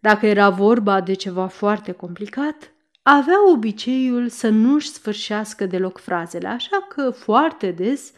Dacă 0.00 0.26
era 0.26 0.50
vorba 0.50 1.00
de 1.00 1.12
ceva 1.12 1.46
foarte 1.46 1.92
complicat, 1.92 2.72
avea 3.02 3.50
obiceiul 3.50 4.28
să 4.28 4.48
nu-și 4.48 4.90
sfârșească 4.90 5.66
deloc 5.66 5.98
frazele, 5.98 6.48
așa 6.48 6.86
că 6.88 7.10
foarte 7.10 7.70
des 7.70 8.12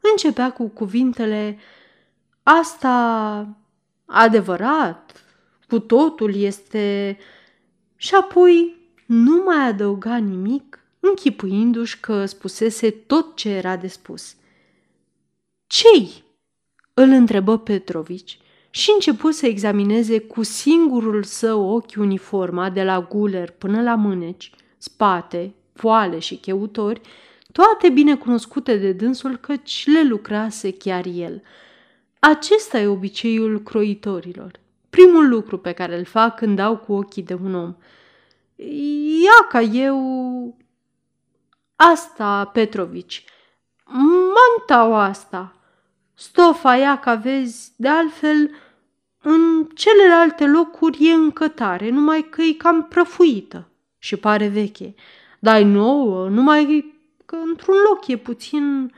începea 0.00 0.52
cu 0.52 0.68
cuvintele 0.68 1.58
Asta 2.42 3.48
adevărat, 4.04 5.24
cu 5.68 5.78
totul 5.78 6.34
este... 6.34 7.18
Și 7.96 8.14
apoi 8.14 8.81
nu 9.06 9.42
mai 9.44 9.66
adăuga 9.68 10.16
nimic, 10.16 10.78
închipuindu-și 11.00 12.00
că 12.00 12.24
spusese 12.24 12.90
tot 12.90 13.36
ce 13.36 13.48
era 13.48 13.76
de 13.76 13.86
spus. 13.86 14.34
Cei? 15.66 16.24
îl 16.94 17.08
întrebă 17.08 17.58
Petrovici 17.58 18.38
și 18.70 18.90
începu 18.94 19.30
să 19.30 19.46
examineze 19.46 20.18
cu 20.18 20.42
singurul 20.42 21.22
său 21.22 21.74
ochi 21.74 21.96
uniforma 21.96 22.70
de 22.70 22.82
la 22.82 23.00
guler 23.00 23.50
până 23.50 23.82
la 23.82 23.94
mâneci, 23.94 24.50
spate, 24.78 25.54
voale 25.72 26.18
și 26.18 26.36
cheutori, 26.36 27.00
toate 27.52 27.88
bine 27.88 28.16
cunoscute 28.16 28.76
de 28.76 28.92
dânsul 28.92 29.36
căci 29.36 29.86
le 29.86 30.08
lucrase 30.08 30.72
chiar 30.72 31.04
el. 31.06 31.42
Acesta 32.18 32.78
e 32.78 32.86
obiceiul 32.86 33.62
croitorilor. 33.62 34.60
Primul 34.90 35.28
lucru 35.28 35.58
pe 35.58 35.72
care 35.72 35.98
îl 35.98 36.04
fac 36.04 36.36
când 36.36 36.56
dau 36.56 36.76
cu 36.76 36.92
ochii 36.92 37.22
de 37.22 37.34
un 37.34 37.54
om– 37.54 37.74
Ia 39.22 39.46
ca 39.48 39.60
eu... 39.60 40.56
Asta, 41.76 42.44
Petrovici. 42.44 43.24
Mantaua 43.84 45.02
asta. 45.02 45.56
Stofa 46.14 46.76
ea 46.76 46.98
ca 46.98 47.14
vezi, 47.14 47.72
de 47.76 47.88
altfel, 47.88 48.50
în 49.22 49.68
celelalte 49.74 50.46
locuri 50.46 51.08
e 51.08 51.12
încă 51.12 51.48
tare, 51.48 51.90
numai 51.90 52.26
că 52.30 52.42
e 52.42 52.52
cam 52.52 52.84
prăfuită 52.84 53.68
și 53.98 54.16
pare 54.16 54.48
veche. 54.48 54.94
Dar 55.38 55.60
e 55.60 55.64
nouă, 55.64 56.28
numai 56.28 56.94
că 57.24 57.36
într-un 57.36 57.76
loc 57.88 58.06
e 58.06 58.16
puțin... 58.16 58.94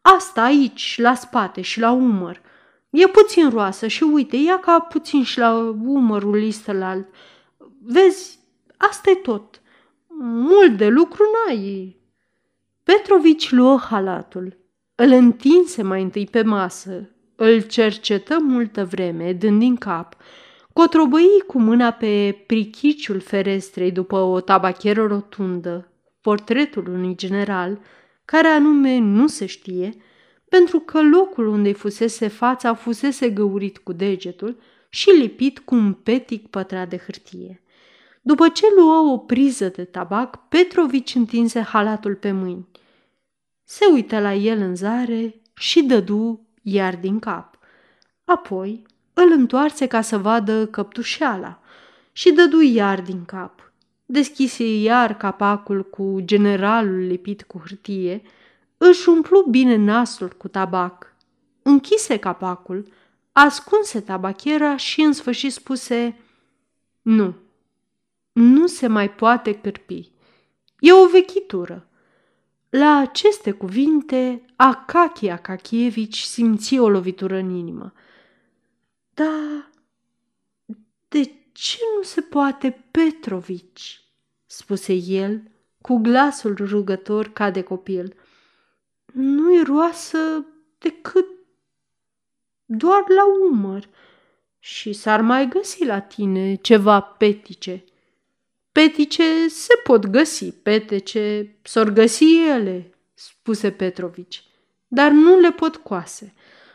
Asta 0.00 0.42
aici, 0.42 0.98
la 1.00 1.14
spate 1.14 1.60
și 1.60 1.80
la 1.80 1.90
umăr. 1.90 2.40
E 2.90 3.06
puțin 3.06 3.50
roasă 3.50 3.86
și 3.86 4.02
uite, 4.02 4.36
ia 4.36 4.58
ca 4.58 4.78
puțin 4.78 5.22
și 5.22 5.38
la 5.38 5.54
umărul 5.84 6.34
listălalt. 6.34 7.06
Vezi, 7.82 8.38
asta 8.88 9.10
e 9.10 9.14
tot. 9.14 9.60
Mult 10.18 10.76
de 10.76 10.88
lucru 10.88 11.22
n-ai. 11.22 11.96
Petrovici 12.82 13.50
luă 13.50 13.78
halatul, 13.90 14.58
îl 14.94 15.10
întinse 15.10 15.82
mai 15.82 16.02
întâi 16.02 16.26
pe 16.26 16.42
masă, 16.42 17.10
îl 17.36 17.60
cercetă 17.60 18.38
multă 18.40 18.84
vreme, 18.84 19.32
dând 19.32 19.58
din 19.58 19.76
cap, 19.76 20.16
cotrobăi 20.72 21.42
cu 21.46 21.60
mâna 21.60 21.90
pe 21.90 22.42
prichiciul 22.46 23.20
ferestrei 23.20 23.92
după 23.92 24.16
o 24.16 24.40
tabacheră 24.40 25.06
rotundă, 25.06 25.92
portretul 26.20 26.88
unui 26.88 27.16
general, 27.16 27.80
care 28.24 28.48
anume 28.48 28.98
nu 28.98 29.26
se 29.26 29.46
știe, 29.46 29.94
pentru 30.48 30.78
că 30.78 31.02
locul 31.02 31.46
unde 31.46 31.72
fusese 31.72 32.28
fața 32.28 32.74
fusese 32.74 33.30
găurit 33.30 33.78
cu 33.78 33.92
degetul 33.92 34.60
și 34.88 35.10
lipit 35.10 35.58
cu 35.58 35.74
un 35.74 35.92
petic 35.92 36.48
pătrat 36.48 36.88
de 36.88 36.96
hârtie. 36.96 37.61
După 38.24 38.48
ce 38.48 38.66
luă 38.76 39.12
o 39.12 39.18
priză 39.18 39.68
de 39.68 39.84
tabac, 39.84 40.48
Petrovici 40.48 41.14
întinse 41.14 41.60
halatul 41.60 42.14
pe 42.14 42.32
mâini. 42.32 42.68
Se 43.64 43.84
uită 43.92 44.20
la 44.20 44.34
el 44.34 44.58
în 44.58 44.76
zare 44.76 45.40
și 45.54 45.82
dădu 45.82 46.46
iar 46.62 46.96
din 46.96 47.18
cap. 47.18 47.58
Apoi 48.24 48.82
îl 49.14 49.30
întoarse 49.30 49.86
ca 49.86 50.00
să 50.00 50.18
vadă 50.18 50.66
căptușeala 50.66 51.60
și 52.12 52.32
dădu 52.32 52.60
iar 52.60 53.00
din 53.00 53.24
cap. 53.24 53.72
Deschise 54.06 54.78
iar 54.78 55.16
capacul 55.16 55.84
cu 55.84 56.20
generalul 56.20 56.98
lipit 56.98 57.42
cu 57.42 57.58
hârtie, 57.58 58.22
își 58.76 59.08
umplu 59.08 59.46
bine 59.50 59.76
nasul 59.76 60.28
cu 60.28 60.48
tabac, 60.48 61.14
închise 61.62 62.16
capacul, 62.16 62.92
ascunse 63.32 64.00
tabachera 64.00 64.76
și 64.76 65.00
în 65.00 65.12
sfârșit 65.12 65.52
spuse 65.52 66.20
Nu, 67.02 67.34
nu 68.32 68.66
se 68.66 68.86
mai 68.86 69.10
poate 69.10 69.60
cârpi. 69.60 70.10
E 70.78 70.92
o 70.92 71.08
vechitură. 71.08 71.86
La 72.68 72.96
aceste 72.96 73.52
cuvinte, 73.52 74.44
Akachi 74.56 75.28
Akakievici 75.28 76.20
simți 76.20 76.78
o 76.78 76.88
lovitură 76.88 77.36
în 77.36 77.50
inimă. 77.50 77.92
Da, 79.14 79.68
de 81.08 81.32
ce 81.52 81.78
nu 81.96 82.02
se 82.02 82.20
poate, 82.20 82.84
Petrovici? 82.90 84.04
spuse 84.46 84.92
el, 84.92 85.42
cu 85.80 85.96
glasul 85.96 86.54
rugător 86.54 87.28
ca 87.28 87.50
de 87.50 87.62
copil. 87.62 88.16
Nu-i 89.12 89.62
roasă 89.62 90.46
decât 90.78 91.26
doar 92.64 93.04
la 93.08 93.22
umăr 93.50 93.88
și 94.58 94.92
s-ar 94.92 95.20
mai 95.20 95.48
găsi 95.48 95.84
la 95.84 96.00
tine 96.00 96.54
ceva 96.54 97.00
petice. 97.00 97.84
Petice 98.72 99.48
se 99.48 99.74
pot 99.82 100.06
găsi, 100.06 100.52
petece 100.52 101.56
s-or 101.62 101.88
găsi 101.88 102.38
ele, 102.48 102.94
spuse 103.14 103.70
Petrovici, 103.70 104.44
dar 104.88 105.10
nu 105.10 105.38
le 105.38 105.52
pot 105.52 105.76
coase. 105.76 106.34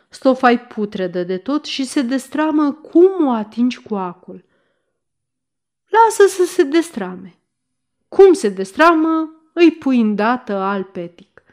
Stofa 0.10 0.52
i 0.52 0.58
putredă 0.58 1.24
de 1.24 1.38
tot 1.38 1.66
și 1.66 1.86
se 1.86 2.02
destramă 2.02 2.72
cum 2.72 3.26
o 3.26 3.30
atingi 3.30 3.82
cu 3.82 3.96
acul. 3.96 4.46
Lasă 5.88 6.36
să 6.36 6.46
se 6.46 6.64
destrame. 6.64 7.40
Cum 8.08 8.34
se 8.34 8.50
destramă, 8.50 9.32
îi 9.54 9.72
pui 9.72 10.00
îndată 10.00 10.54
al 10.54 10.84
petic. 10.84 11.44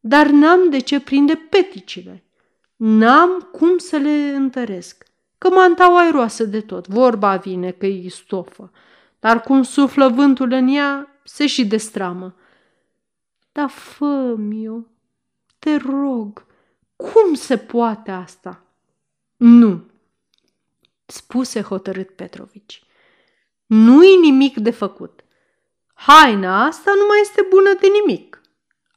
Dar 0.00 0.26
n-am 0.26 0.70
de 0.70 0.78
ce 0.78 1.00
prinde 1.00 1.34
peticile. 1.34 2.24
N-am 2.76 3.48
cum 3.52 3.78
să 3.78 3.96
le 3.96 4.34
întăresc, 4.34 5.04
că 5.38 5.48
mantaua 5.48 6.00
airoasă 6.00 6.44
de 6.44 6.60
tot, 6.60 6.86
vorba 6.86 7.36
vine 7.36 7.70
că 7.70 7.86
e 7.86 8.08
stofă 8.08 8.72
dar 9.24 9.40
cum 9.40 9.62
suflă 9.62 10.08
vântul 10.08 10.52
în 10.52 10.68
ea, 10.68 11.20
se 11.22 11.46
și 11.46 11.66
destramă. 11.66 12.34
Da, 13.52 13.66
fă 13.66 14.36
eu, 14.52 14.86
te 15.58 15.76
rog, 15.76 16.46
cum 16.96 17.34
se 17.34 17.56
poate 17.56 18.10
asta? 18.10 18.64
Nu, 19.36 19.84
spuse 21.06 21.60
hotărât 21.62 22.10
Petrovici. 22.10 22.82
Nu-i 23.66 24.16
nimic 24.20 24.56
de 24.56 24.70
făcut. 24.70 25.24
Haina 25.94 26.64
asta 26.64 26.92
nu 26.94 27.06
mai 27.06 27.18
este 27.20 27.46
bună 27.50 27.74
de 27.80 27.86
nimic. 27.86 28.40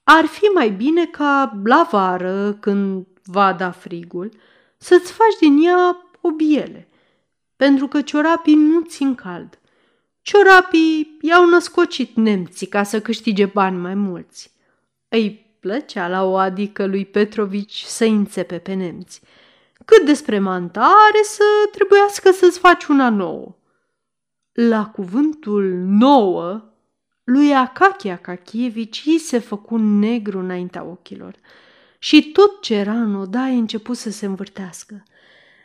Ar 0.04 0.26
fi 0.26 0.44
mai 0.44 0.70
bine 0.70 1.06
ca 1.06 1.60
la 1.64 1.88
vară, 1.92 2.54
când 2.54 3.08
va 3.24 3.54
da 3.54 3.72
frigul, 3.72 4.32
să-ți 4.78 5.12
faci 5.12 5.36
din 5.40 5.58
ea 5.66 6.10
o 6.22 6.32
biele, 6.32 6.88
pentru 7.56 7.88
că 7.88 8.02
ciorapii 8.02 8.56
nu 8.56 8.82
țin 8.82 9.16
cald. 9.16 9.57
Ciorapii 10.28 11.18
i-au 11.22 11.50
născocit 11.50 12.16
nemții 12.16 12.68
ca 12.68 12.84
să 12.84 13.02
câștige 13.02 13.46
bani 13.46 13.78
mai 13.78 13.94
mulți. 13.94 14.52
Îi 15.08 15.56
plăcea 15.60 16.08
la 16.08 16.24
o 16.24 16.38
adică 16.38 16.86
lui 16.86 17.06
Petrovici 17.06 17.84
să 17.84 18.06
înțepe 18.06 18.58
pe 18.58 18.74
nemți. 18.74 19.22
Cât 19.86 20.06
despre 20.06 20.40
mantare 20.40 21.22
să 21.24 21.44
trebuiască 21.72 22.32
să-ți 22.32 22.60
faci 22.60 22.86
una 22.86 23.10
nouă. 23.10 23.56
La 24.52 24.86
cuvântul 24.86 25.64
nouă, 25.86 26.64
lui 27.24 27.54
Akaki 27.54 28.10
Akakievici 28.10 29.04
i 29.04 29.18
se 29.18 29.40
făcu 29.40 29.78
negru 29.78 30.40
înaintea 30.40 30.84
ochilor 30.84 31.36
și 32.00 32.32
tot 32.32 32.62
ce 32.62 32.76
era 32.76 33.02
în 33.02 33.16
odaie 33.16 33.56
început 33.56 33.98
să 33.98 34.10
se 34.10 34.26
învârtească. 34.26 35.04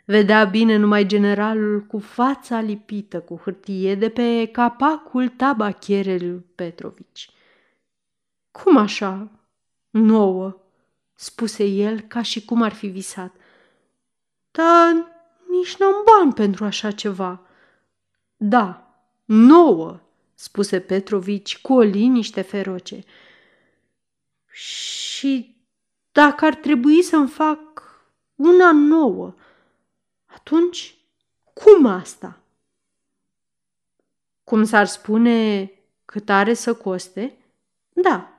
Vedea 0.04 0.44
bine 0.44 0.76
numai 0.76 1.06
generalul 1.06 1.80
cu 1.80 1.98
fața 1.98 2.60
lipită 2.60 3.20
cu 3.20 3.40
hârtie 3.42 3.94
de 3.94 4.08
pe 4.08 4.48
capacul 4.52 5.28
tabachierelui 5.28 6.44
Petrovici. 6.54 7.30
Cum 8.50 8.76
așa? 8.76 9.30
Nouă, 9.90 10.60
spuse 11.14 11.64
el 11.64 12.00
ca 12.00 12.22
și 12.22 12.44
cum 12.44 12.62
ar 12.62 12.72
fi 12.72 12.86
visat. 12.86 13.34
Dar 14.50 14.92
nici 15.48 15.76
n-am 15.76 15.94
bani 16.04 16.32
pentru 16.32 16.64
așa 16.64 16.90
ceva. 16.90 17.40
Da, 18.36 18.96
nouă, 19.24 20.00
spuse 20.34 20.80
Petrovici 20.80 21.60
cu 21.60 21.72
o 21.72 21.80
liniște 21.80 22.40
feroce. 22.40 23.04
Și 24.52 25.56
dacă 26.12 26.44
ar 26.44 26.54
trebui 26.54 27.02
să-mi 27.02 27.28
fac 27.28 27.60
una 28.34 28.72
nouă, 28.72 29.34
atunci 30.35 30.97
cum 31.53 31.87
asta? 31.87 32.40
Cum 34.45 34.64
s-ar 34.64 34.87
spune 34.87 35.71
cât 36.05 36.29
are 36.29 36.55
să 36.55 36.75
coste? 36.75 37.37
Da. 37.92 38.33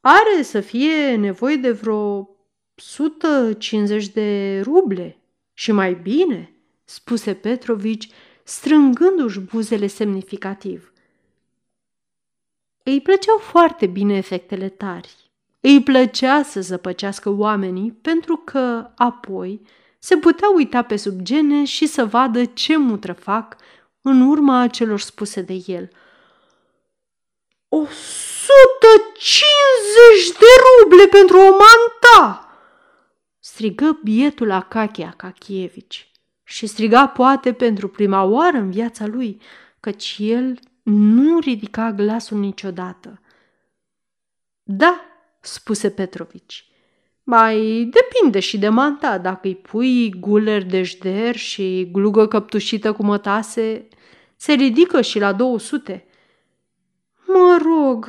Are 0.00 0.42
să 0.42 0.60
fie 0.60 1.14
nevoie 1.14 1.56
de 1.56 1.70
vreo 1.70 2.28
150 2.74 4.08
de 4.08 4.60
ruble 4.60 5.18
și 5.52 5.72
mai 5.72 5.94
bine, 5.94 6.52
spuse 6.84 7.34
Petrovici, 7.34 8.10
strângându-și 8.42 9.40
buzele 9.40 9.86
semnificativ. 9.86 10.92
Îi 12.82 13.00
plăceau 13.00 13.38
foarte 13.38 13.86
bine 13.86 14.16
efectele 14.16 14.68
tari. 14.68 15.30
Îi 15.60 15.82
plăcea 15.82 16.42
să 16.42 16.60
zăpăcească 16.60 17.30
oamenii 17.30 17.92
pentru 17.92 18.36
că, 18.36 18.90
apoi, 18.96 19.60
se 20.06 20.16
putea 20.16 20.48
uita 20.54 20.82
pe 20.82 20.96
sub 20.96 21.20
gene 21.20 21.64
și 21.64 21.86
să 21.86 22.04
vadă 22.04 22.44
ce 22.44 22.76
mutră 22.76 23.12
fac 23.12 23.56
în 24.00 24.20
urma 24.20 24.66
celor 24.66 25.00
spuse 25.00 25.40
de 25.42 25.62
el. 25.66 25.90
O 27.68 27.84
sută 27.84 29.02
cincizeci 29.16 30.38
de 30.38 30.46
ruble 30.82 31.06
pentru 31.06 31.36
o 31.36 31.50
manta! 31.50 32.50
strigă 33.38 34.00
bietul 34.02 34.50
Akache 34.50 35.04
Akakievici 35.04 36.10
și 36.42 36.66
striga 36.66 37.08
poate 37.08 37.52
pentru 37.52 37.88
prima 37.88 38.22
oară 38.22 38.56
în 38.56 38.70
viața 38.70 39.06
lui, 39.06 39.40
căci 39.80 40.16
el 40.18 40.58
nu 40.82 41.38
ridica 41.38 41.92
glasul 41.92 42.38
niciodată. 42.38 43.20
Da, 44.62 45.00
spuse 45.40 45.90
Petrovici, 45.90 46.70
mai 47.28 47.88
depinde 47.90 48.40
și 48.40 48.58
de 48.58 48.68
manta. 48.68 49.18
Dacă 49.18 49.46
îi 49.46 49.54
pui 49.56 50.10
guler 50.10 50.64
de 50.64 50.82
jder 50.82 51.36
și 51.36 51.88
glugă 51.92 52.26
căptușită 52.26 52.92
cu 52.92 53.04
mătase, 53.04 53.88
se 54.36 54.52
ridică 54.52 55.00
și 55.00 55.18
la 55.18 55.32
200. 55.32 56.06
Mă 57.26 57.58
rog, 57.62 58.08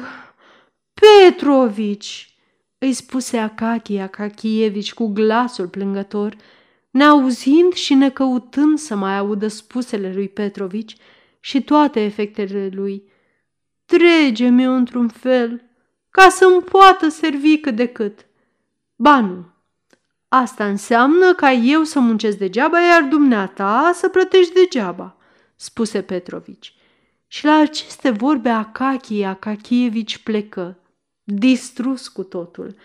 Petrovici, 0.94 2.36
îi 2.78 2.94
spuse 2.94 3.38
Akaki 3.38 3.98
Akakievici 3.98 4.94
cu 4.94 5.08
glasul 5.08 5.68
plângător, 5.68 6.36
neauzind 6.90 7.74
și 7.74 7.94
necăutând 7.94 8.78
să 8.78 8.96
mai 8.96 9.18
audă 9.18 9.48
spusele 9.48 10.14
lui 10.14 10.30
Petrovici 10.30 10.98
și 11.40 11.62
toate 11.62 12.04
efectele 12.04 12.70
lui. 12.74 13.04
Trege-mi 13.86 14.64
într-un 14.64 15.08
fel, 15.08 15.64
ca 16.10 16.30
să-mi 16.30 16.62
poată 16.62 17.10
servi 17.10 17.58
cât 17.58 17.76
de 17.76 17.88
cât. 17.88 18.27
Ba 19.00 19.20
nu, 19.20 19.46
asta 20.28 20.68
înseamnă 20.68 21.34
ca 21.34 21.52
eu 21.52 21.84
să 21.84 22.00
muncesc 22.00 22.38
degeaba, 22.38 22.80
iar 22.82 23.02
dumneata 23.02 23.92
să 23.94 24.10
plătești 24.10 24.54
degeaba, 24.54 25.18
spuse 25.56 26.02
Petrovici. 26.02 26.74
Și 27.28 27.46
la 27.46 27.58
aceste 27.58 28.10
vorbe 28.10 28.50
Akaki 28.50 29.24
Akakievici 29.24 30.18
plecă, 30.18 30.78
distrus 31.24 32.08
cu 32.08 32.24
totul. 32.24 32.76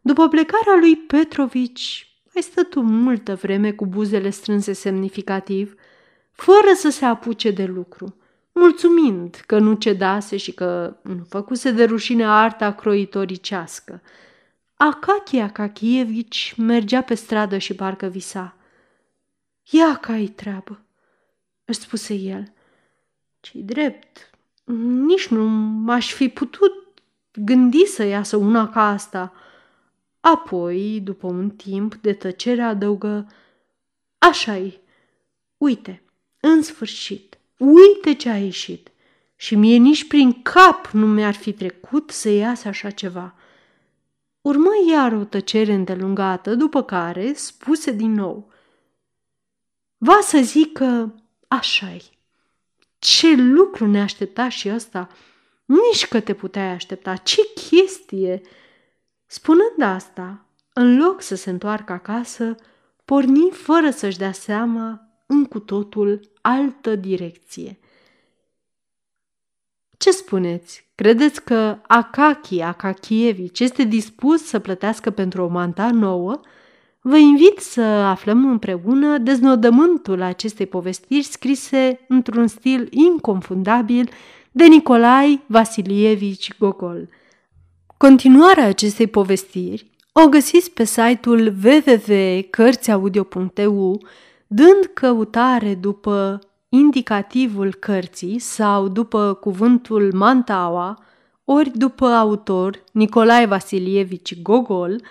După 0.00 0.28
plecarea 0.28 0.76
lui 0.78 0.96
Petrovici, 0.96 2.14
mai 2.34 2.42
stătu 2.42 2.80
multă 2.80 3.34
vreme 3.34 3.72
cu 3.72 3.86
buzele 3.86 4.30
strânse 4.30 4.72
semnificativ, 4.72 5.74
fără 6.32 6.72
să 6.74 6.90
se 6.90 7.04
apuce 7.04 7.50
de 7.50 7.64
lucru, 7.64 8.16
mulțumind 8.52 9.42
că 9.46 9.58
nu 9.58 9.74
cedase 9.74 10.36
și 10.36 10.52
că 10.52 10.96
nu 11.02 11.24
făcuse 11.28 11.70
de 11.70 11.84
rușine 11.84 12.24
arta 12.26 12.72
croitoricească. 12.72 14.02
Akachi 14.76 15.38
Akakievici 15.38 16.54
mergea 16.56 17.02
pe 17.02 17.14
stradă 17.14 17.58
și 17.58 17.74
parcă 17.74 18.06
visa. 18.06 18.56
Ia 19.70 19.96
ca 19.96 20.12
ai 20.12 20.26
treabă, 20.26 20.80
își 21.64 21.80
spuse 21.80 22.14
el. 22.14 22.52
ce 23.40 23.58
drept, 23.58 24.30
nici 25.06 25.26
nu 25.26 25.44
m-aș 25.84 26.12
fi 26.12 26.28
putut 26.28 26.72
gândi 27.32 27.86
să 27.86 28.02
iasă 28.02 28.36
una 28.36 28.68
ca 28.68 28.88
asta. 28.88 29.32
Apoi, 30.20 31.00
după 31.00 31.26
un 31.26 31.50
timp 31.50 31.94
de 31.94 32.12
tăcere, 32.12 32.62
adăugă, 32.62 33.32
așa-i, 34.18 34.80
uite, 35.56 36.02
în 36.40 36.62
sfârșit, 36.62 37.38
uite 37.56 38.14
ce 38.14 38.28
a 38.28 38.38
ieșit. 38.38 38.88
Și 39.36 39.54
mie 39.54 39.76
nici 39.76 40.06
prin 40.06 40.42
cap 40.42 40.86
nu 40.86 41.06
mi-ar 41.06 41.34
fi 41.34 41.52
trecut 41.52 42.10
să 42.10 42.28
iasă 42.28 42.68
așa 42.68 42.90
ceva. 42.90 43.34
Urmă 44.44 44.70
iar 44.90 45.12
o 45.12 45.24
tăcere 45.24 45.72
îndelungată, 45.72 46.54
după 46.54 46.82
care 46.82 47.32
spuse 47.32 47.90
din 47.90 48.12
nou. 48.12 48.52
Va 49.96 50.18
să 50.22 50.38
zic 50.42 50.72
că 50.72 51.08
așa-i. 51.48 52.18
Ce 52.98 53.34
lucru 53.36 53.86
ne 53.86 54.00
aștepta 54.00 54.48
și 54.48 54.70
ăsta! 54.70 55.08
Nici 55.64 56.08
că 56.08 56.20
te 56.20 56.34
puteai 56.34 56.70
aștepta. 56.70 57.16
Ce 57.16 57.40
chestie! 57.54 58.40
Spunând 59.26 59.82
asta, 59.82 60.46
în 60.72 60.96
loc 60.96 61.22
să 61.22 61.34
se 61.34 61.50
întoarcă 61.50 61.92
acasă, 61.92 62.54
porni 63.04 63.50
fără 63.50 63.90
să-și 63.90 64.18
dea 64.18 64.32
seama 64.32 65.08
în 65.26 65.44
cu 65.44 65.58
totul 65.58 66.30
altă 66.40 66.94
direcție. 66.94 67.78
Ce 70.04 70.10
spuneți? 70.10 70.86
Credeți 70.94 71.44
că 71.44 71.78
Akaki 71.86 72.60
Akakievici 72.60 73.60
este 73.60 73.82
dispus 73.82 74.42
să 74.42 74.58
plătească 74.58 75.10
pentru 75.10 75.42
o 75.42 75.48
manta 75.48 75.90
nouă? 75.90 76.40
Vă 77.00 77.16
invit 77.16 77.58
să 77.58 77.80
aflăm 77.80 78.50
împreună 78.50 79.18
deznodământul 79.18 80.22
acestei 80.22 80.66
povestiri 80.66 81.22
scrise 81.22 82.00
într-un 82.08 82.46
stil 82.46 82.88
inconfundabil 82.90 84.10
de 84.52 84.64
Nicolai 84.64 85.42
Vasilievici 85.46 86.58
Gogol. 86.58 87.08
Continuarea 87.96 88.66
acestei 88.66 89.06
povestiri 89.06 89.90
o 90.12 90.28
găsiți 90.28 90.70
pe 90.70 90.84
site-ul 90.84 91.54
www.cărțiaudio.eu 91.64 94.00
dând 94.46 94.90
căutare 94.94 95.74
după 95.74 96.38
indicativul 96.74 97.74
cărții 97.74 98.38
sau 98.38 98.88
după 98.88 99.34
cuvântul 99.34 100.12
Mantaua, 100.12 100.98
ori 101.44 101.70
după 101.74 102.06
autor 102.06 102.84
Nicolae 102.92 103.46
Vasilievici 103.46 104.42
Gogol, 104.42 105.02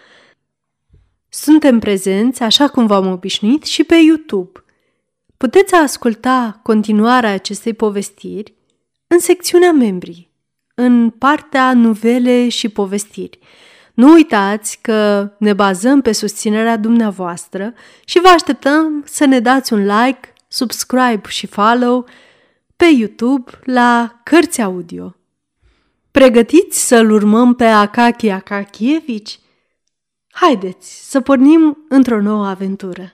suntem 1.29 1.79
prezenți, 1.79 2.43
așa 2.43 2.67
cum 2.67 2.85
v-am 2.85 3.07
obișnuit, 3.07 3.63
și 3.63 3.83
pe 3.83 3.95
YouTube. 3.95 4.63
Puteți 5.37 5.73
asculta 5.73 6.59
continuarea 6.63 7.33
acestei 7.33 7.73
povestiri 7.73 8.53
în 9.07 9.19
secțiunea 9.19 9.71
membrii, 9.71 10.31
în 10.75 11.09
partea 11.09 11.73
nuvele 11.73 12.49
și 12.49 12.69
povestiri. 12.69 13.39
Nu 13.93 14.11
uitați 14.11 14.79
că 14.81 15.31
ne 15.39 15.53
bazăm 15.53 16.01
pe 16.01 16.11
susținerea 16.11 16.77
dumneavoastră 16.77 17.73
și 18.05 18.19
vă 18.19 18.27
așteptăm 18.27 19.03
să 19.05 19.25
ne 19.25 19.39
dați 19.39 19.73
un 19.73 19.85
like 19.85 20.32
subscribe 20.53 21.21
și 21.27 21.47
follow 21.47 22.05
pe 22.75 22.85
YouTube 22.85 23.51
la 23.63 24.19
Cărți 24.23 24.61
Audio. 24.61 25.15
Pregătiți 26.11 26.87
să-l 26.87 27.11
urmăm 27.11 27.53
pe 27.53 27.65
Akaki 27.65 28.29
Akakievici? 28.29 29.39
Haideți 30.31 31.09
să 31.09 31.21
pornim 31.21 31.85
într-o 31.89 32.21
nouă 32.21 32.47
aventură! 32.47 33.13